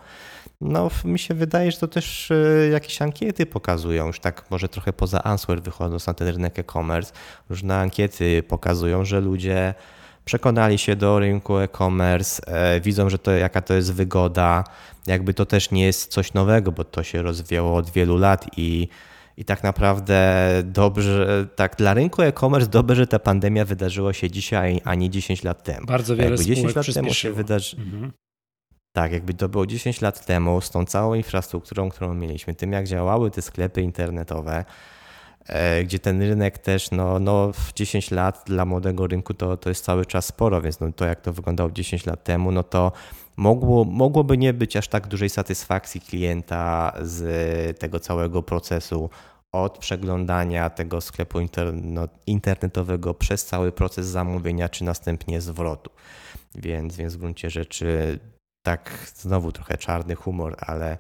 [0.61, 2.33] no, mi się wydaje, że to też
[2.72, 7.12] jakieś ankiety pokazują, już tak może trochę poza Answer wychodząc na ten rynek e-commerce,
[7.51, 9.74] różne ankiety pokazują, że ludzie
[10.24, 14.64] przekonali się do rynku e-commerce, e, widzą, że to jaka to jest wygoda,
[15.07, 18.89] jakby to też nie jest coś nowego, bo to się rozwijało od wielu lat i
[19.37, 24.80] i tak naprawdę dobrze, tak dla rynku e-commerce dobrze, że ta pandemia wydarzyła się dzisiaj,
[24.85, 25.87] a nie 10 lat temu.
[25.87, 27.76] Bardzo wiele jakby 10 lat temu się wydarzy...
[27.76, 28.12] Mhm.
[28.95, 32.87] Tak, jakby to było 10 lat temu z tą całą infrastrukturą, którą mieliśmy, tym jak
[32.87, 34.64] działały te sklepy internetowe,
[35.47, 39.68] E, gdzie ten rynek też no, no w 10 lat dla młodego rynku to, to
[39.68, 42.93] jest cały czas sporo, więc no to jak to wyglądało 10 lat temu, no to
[43.37, 49.11] mogło, mogłoby nie być aż tak dużej satysfakcji klienta z tego całego procesu
[49.53, 51.39] od przeglądania tego sklepu
[52.26, 55.91] internetowego przez cały proces zamówienia, czy następnie zwrotu.
[56.55, 58.18] Więc, więc w gruncie rzeczy
[58.62, 60.99] tak znowu trochę czarny humor, ale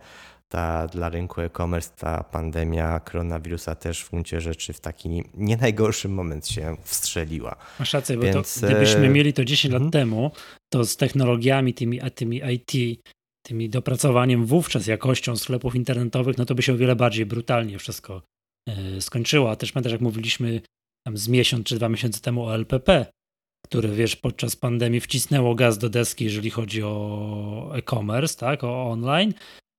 [0.48, 6.08] ta dla rynku e-commerce ta pandemia koronawirusa też w gruncie rzeczy w taki nie najgorszy
[6.08, 7.56] moment się wstrzeliła.
[7.78, 8.36] Masz rację, Więc...
[8.60, 9.90] bo to, gdybyśmy e, mieli to 10 lat mhm.
[9.90, 10.30] temu,
[10.72, 13.00] to z technologiami, tymi, tymi IT,
[13.46, 18.22] tymi dopracowaniem wówczas jakością sklepów internetowych, no to by się o wiele bardziej brutalnie wszystko
[19.00, 19.56] skończyła.
[19.56, 20.60] Też pamiętasz, jak mówiliśmy
[21.06, 23.06] tam z miesiąc czy dwa miesiące temu o LPP,
[23.66, 29.34] które wiesz, podczas pandemii wcisnęło gaz do deski, jeżeli chodzi o e-commerce, tak, o online.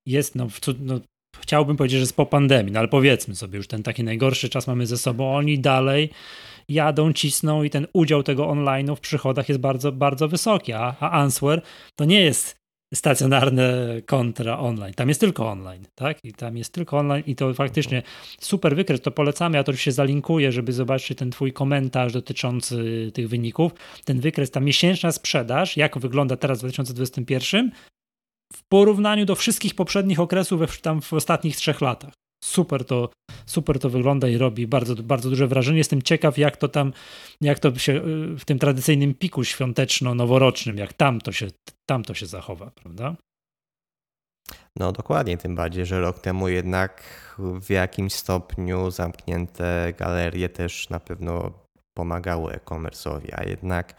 [0.08, 0.48] Jest, no,
[0.80, 1.00] no,
[1.42, 4.68] chciałbym powiedzieć, że jest po pandemii, no ale powiedzmy sobie, już ten taki najgorszy czas
[4.68, 6.10] mamy ze sobą, oni dalej
[6.70, 11.12] jadą, cisną i ten udział tego online'u w przychodach jest bardzo, bardzo wysoki, a, a
[11.12, 11.62] Answer
[11.96, 14.94] to nie jest stacjonarne kontra online.
[14.94, 16.18] Tam jest tylko online, tak?
[16.24, 18.04] I tam jest tylko online i to faktycznie
[18.40, 23.30] super wykres, to polecamy, ja to się zalinkuję, żeby zobaczyć ten twój komentarz dotyczący tych
[23.30, 23.72] wyników.
[24.06, 27.72] Ten wykres, ta miesięczna sprzedaż, jak wygląda teraz w 2021
[28.54, 33.10] w porównaniu do wszystkich poprzednich okresów tam w ostatnich trzech latach super to,
[33.46, 35.78] super to wygląda i robi bardzo, bardzo duże wrażenie.
[35.78, 36.94] Jestem ciekaw, jak to tam,
[37.42, 41.48] jak to się y, w tym tradycyjnym piku świąteczno-noworocznym, jak tam to się,
[41.86, 43.16] tam to się zachowa, prawda?
[44.76, 47.04] No dokładnie, tym bardziej, że rok temu jednak
[47.40, 51.52] w jakimś stopniu zamknięte galerie też na pewno
[51.98, 53.96] pomagały e-commerce'owi, a jednak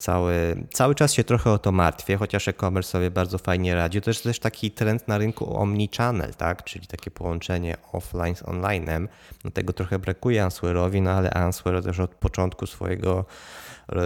[0.00, 4.00] Cały, cały czas się trochę o to martwię, chociaż e-commerce sobie bardzo fajnie radzi.
[4.00, 6.64] To jest też taki trend na rynku omnichannel, tak?
[6.64, 9.08] czyli takie połączenie offline z online'em.
[9.44, 13.24] No tego trochę brakuje Answerowi, no ale Answer też od początku swojego,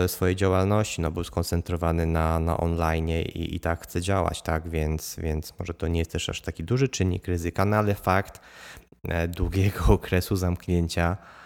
[0.07, 4.69] swojej działalności no, był skoncentrowany na, na online i, i tak chce działać, tak?
[4.69, 8.41] Więc, więc może to nie jest też aż taki duży czynnik ryzyka, no ale fakt
[9.09, 11.44] e, długiego okresu zamknięcia E,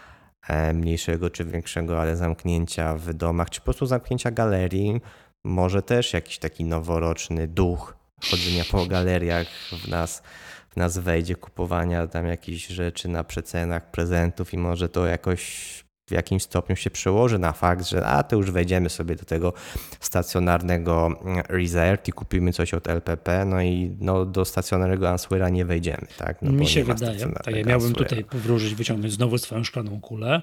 [0.74, 5.01] mniejszego czy większego, ale zamknięcia w domach, czy po prostu zamknięcia galerii,
[5.45, 7.97] może też jakiś taki noworoczny duch
[8.30, 10.22] chodzenia po galeriach w nas,
[10.68, 16.11] w nas wejdzie, kupowania tam jakichś rzeczy na przecenach, prezentów i może to jakoś w
[16.11, 19.53] jakimś stopniu się przełoży na fakt, że a to już wejdziemy sobie do tego
[20.01, 21.11] stacjonarnego
[21.49, 26.07] Reserve i kupimy coś od LPP, no i no, do stacjonarnego Answera nie wejdziemy.
[26.19, 26.43] Tak?
[26.43, 28.09] No, Mi się wydaje, tak ja miałbym Answera.
[28.09, 30.43] tutaj powróżyć, wyciągnąć znowu swoją szklaną kulę,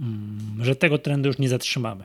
[0.00, 2.04] mm, że tego trendu już nie zatrzymamy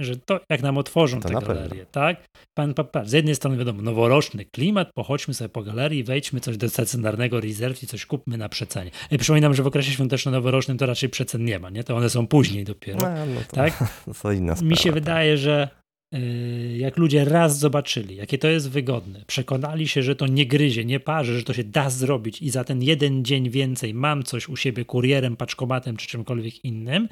[0.00, 2.24] że to jak nam otworzą to te galerie, tak?
[2.54, 6.56] Pan, pan, pan, z jednej strony wiadomo, noworoczny klimat, pochodźmy sobie po galerii, wejdźmy coś
[6.56, 8.90] do stacjonarnego rezerw i coś kupmy na przecenie.
[9.10, 11.84] I przypominam, że w okresie świąteczno-noworocznym to raczej przecen nie ma, nie?
[11.84, 13.84] To one są później dopiero, no, no to, tak?
[14.22, 14.94] To inna sprawa, Mi się tak.
[14.94, 15.68] wydaje, że
[16.12, 20.84] yy, jak ludzie raz zobaczyli, jakie to jest wygodne, przekonali się, że to nie gryzie,
[20.84, 24.48] nie parzy, że to się da zrobić i za ten jeden dzień więcej mam coś
[24.48, 27.08] u siebie kurierem, paczkomatem czy czymkolwiek innym,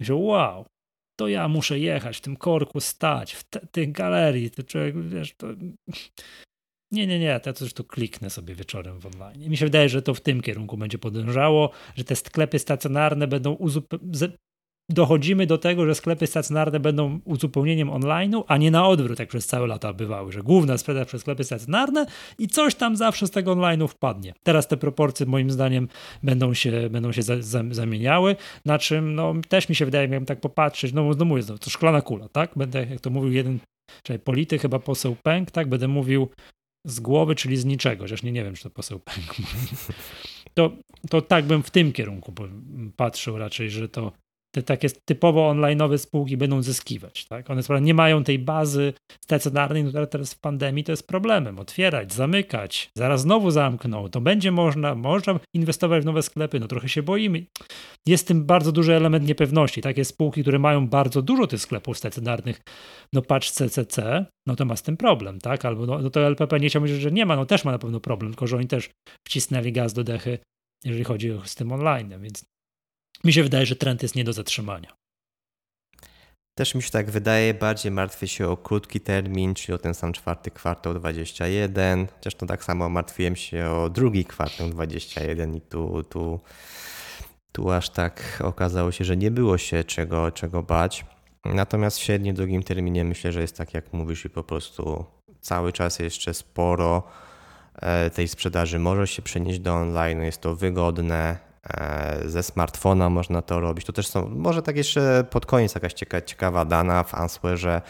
[0.00, 0.66] że wow,
[1.16, 5.46] to ja muszę jechać w tym korku, stać w tych galerii, to człowiek, wiesz, to...
[6.90, 9.50] Nie, nie, nie, to coś tu kliknę sobie wieczorem w online.
[9.50, 13.52] mi się wydaje, że to w tym kierunku będzie podążało, że te sklepy stacjonarne będą
[13.52, 14.28] uzupełnione
[14.90, 19.46] dochodzimy do tego, że sklepy stacjonarne będą uzupełnieniem online'u, a nie na odwrót, jak przez
[19.46, 22.06] całe lata bywały, że główna sprzedaż przez sklepy stacjonarne
[22.38, 24.34] i coś tam zawsze z tego online'u wpadnie.
[24.42, 25.88] Teraz te proporcje moim zdaniem
[26.22, 30.26] będą się, będą się za, za, zamieniały, na czym no, też mi się wydaje, miałem
[30.26, 32.50] tak popatrzeć, no, no mówię, to szklana kula, tak?
[32.56, 33.58] Będę, jak to mówił jeden,
[34.02, 35.68] czyli polityk, chyba poseł Pęk, tak?
[35.68, 36.28] Będę mówił
[36.86, 39.34] z głowy, czyli z niczego, chociaż nie, nie wiem, czy to poseł Pęk
[40.54, 40.70] to,
[41.10, 42.32] to tak bym w tym kierunku
[42.96, 44.12] patrzył raczej, że to
[44.56, 47.26] te takie typowo online'owe spółki będą zyskiwać.
[47.26, 47.50] Tak?
[47.50, 51.58] One nie mają tej bazy stacjonarnej, no teraz w pandemii to jest problemem.
[51.58, 56.88] Otwierać, zamykać, zaraz znowu zamkną, to będzie można, można inwestować w nowe sklepy, no trochę
[56.88, 57.46] się boimy.
[58.06, 59.82] Jest w tym bardzo duży element niepewności.
[59.82, 62.60] Takie spółki, które mają bardzo dużo tych sklepów stacjonarnych,
[63.12, 65.64] no patrz CCC, no to ma z tym problem, tak?
[65.64, 68.00] Albo no, no to LPP nie chciałbym, że nie ma, no też ma na pewno
[68.00, 68.90] problem, tylko że oni też
[69.28, 70.38] wcisnęli gaz do dechy,
[70.84, 72.44] jeżeli chodzi o z tym online, więc
[73.24, 74.96] mi się wydaje, że trend jest nie do zatrzymania.
[76.58, 80.12] Też mi się tak wydaje, bardziej martwię się o krótki termin, czyli o ten sam
[80.12, 86.02] czwarty kwartał 21, chociaż to tak samo martwiłem się o drugi kwartał 21 i tu,
[86.02, 86.40] tu,
[87.52, 91.04] tu aż tak okazało się, że nie było się czego, czego bać.
[91.44, 95.04] Natomiast w średnim, długim terminie myślę, że jest tak jak mówisz i po prostu
[95.40, 97.02] cały czas jeszcze sporo
[97.74, 101.45] e, tej sprzedaży może się przenieść do online, jest to wygodne,
[102.24, 103.86] ze smartfona można to robić.
[103.86, 107.82] To też są, może tak jeszcze pod koniec jakaś cieka, ciekawa dana w Answerze.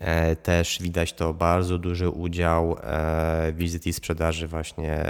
[0.00, 5.04] E, też widać to bardzo duży udział e, wizyt i sprzedaży właśnie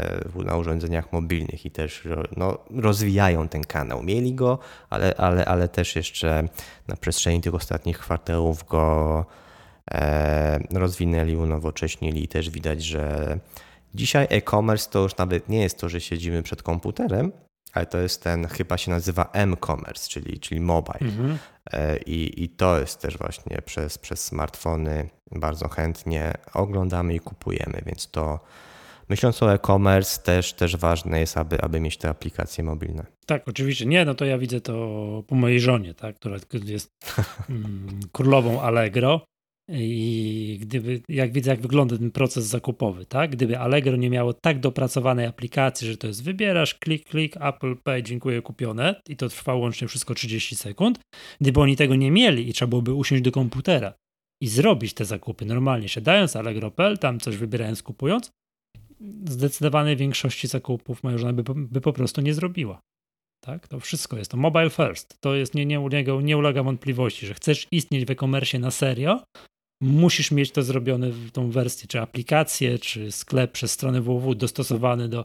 [0.44, 4.02] na urządzeniach mobilnych i też no, rozwijają ten kanał.
[4.02, 4.58] Mieli go,
[4.90, 6.48] ale, ale, ale też jeszcze
[6.88, 9.24] na przestrzeni tych ostatnich kwartałów go
[10.70, 13.38] rozwinęli, unowocześnili i też widać, że
[13.94, 17.32] dzisiaj e-commerce to już nawet nie jest to, że siedzimy przed komputerem,
[17.72, 21.00] ale to jest ten, chyba się nazywa m-commerce, czyli, czyli mobile.
[21.00, 21.38] Mhm.
[21.72, 27.82] E, I, I to jest też właśnie przez, przez smartfony bardzo chętnie oglądamy i kupujemy,
[27.86, 28.40] więc to
[29.08, 33.06] myśląc o e-commerce, też, też ważne jest, aby, aby mieć te aplikacje mobilne.
[33.26, 33.86] Tak, oczywiście.
[33.86, 34.72] Nie, no to ja widzę to
[35.26, 36.90] po mojej żonie, tak, która jest
[37.50, 39.20] mm, królową Allegro.
[39.72, 43.30] I gdyby, jak widzę, jak wygląda ten proces zakupowy, tak?
[43.30, 48.02] Gdyby Allegro nie miało tak dopracowanej aplikacji, że to jest wybierasz, klik, klik, Apple Pay,
[48.02, 51.00] dziękuję, kupione i to trwa łącznie wszystko 30 sekund.
[51.40, 53.94] Gdyby oni tego nie mieli i trzeba byłoby usiąść do komputera
[54.42, 58.30] i zrobić te zakupy normalnie, siadając Allegro.pl, tam coś wybierając, kupując,
[59.24, 62.80] zdecydowanej większości zakupów moja żona by, by po prostu nie zrobiła.
[63.44, 63.68] Tak?
[63.68, 65.20] To wszystko jest to mobile first.
[65.20, 65.78] To jest nie, nie,
[66.22, 69.22] nie ulega wątpliwości, że chcesz istnieć w e-commerce na serio,
[69.80, 75.08] musisz mieć to zrobione w tą wersję, czy aplikację, czy sklep przez stronę www dostosowany
[75.08, 75.24] do,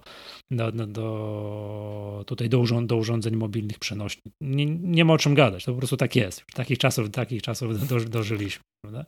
[0.51, 4.33] do, do, do tutaj do, urząd, do urządzeń mobilnych przenośnych.
[4.41, 6.45] Nie, nie ma o czym gadać, to po prostu tak jest.
[6.53, 8.63] Takich czasów, takich czasów do, dożyliśmy.
[8.81, 9.05] Prawda?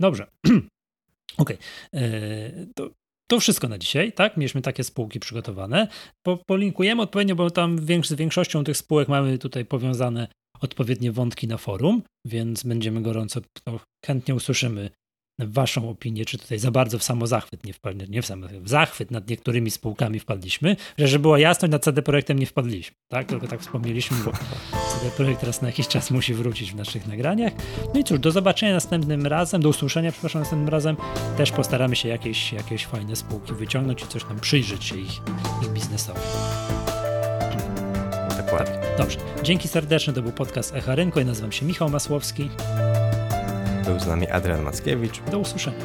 [0.00, 0.26] Dobrze.
[0.48, 1.56] Okej.
[1.56, 1.58] Okay.
[1.94, 2.90] E, to,
[3.30, 4.36] to wszystko na dzisiaj, tak?
[4.36, 5.88] Mieliśmy takie spółki przygotowane.
[6.22, 10.28] Po, polinkujemy odpowiednio, bo tam z większością tych spółek mamy tutaj powiązane
[10.60, 13.40] odpowiednie wątki na forum, więc będziemy gorąco,
[14.06, 14.90] chętnie usłyszymy
[15.38, 19.10] waszą opinię, czy tutaj za bardzo w samozachwyt nie wpadliśmy, nie w, sam, w zachwyt
[19.10, 23.26] nad niektórymi spółkami wpadliśmy, że żeby była jasność, nad CD Projektem nie wpadliśmy, tak?
[23.26, 24.32] Tylko tak wspomnieliśmy, bo
[24.92, 27.52] CD Projekt teraz na jakiś czas musi wrócić w naszych nagraniach.
[27.94, 30.96] No i cóż, do zobaczenia następnym razem, do usłyszenia, przepraszam, następnym razem.
[31.36, 35.20] Też postaramy się jakieś, jakieś fajne spółki wyciągnąć i coś tam przyjrzeć się ich,
[35.62, 36.20] ich biznesowi.
[38.50, 38.78] Dokładnie.
[38.98, 39.18] Dobrze.
[39.42, 40.12] Dzięki serdeczne.
[40.12, 41.18] To był podcast Echa Rynku.
[41.18, 42.50] Ja nazywam się Michał Masłowski.
[43.84, 45.20] Był z nami Adrian Mackiewicz.
[45.30, 45.78] Do usłyszenia.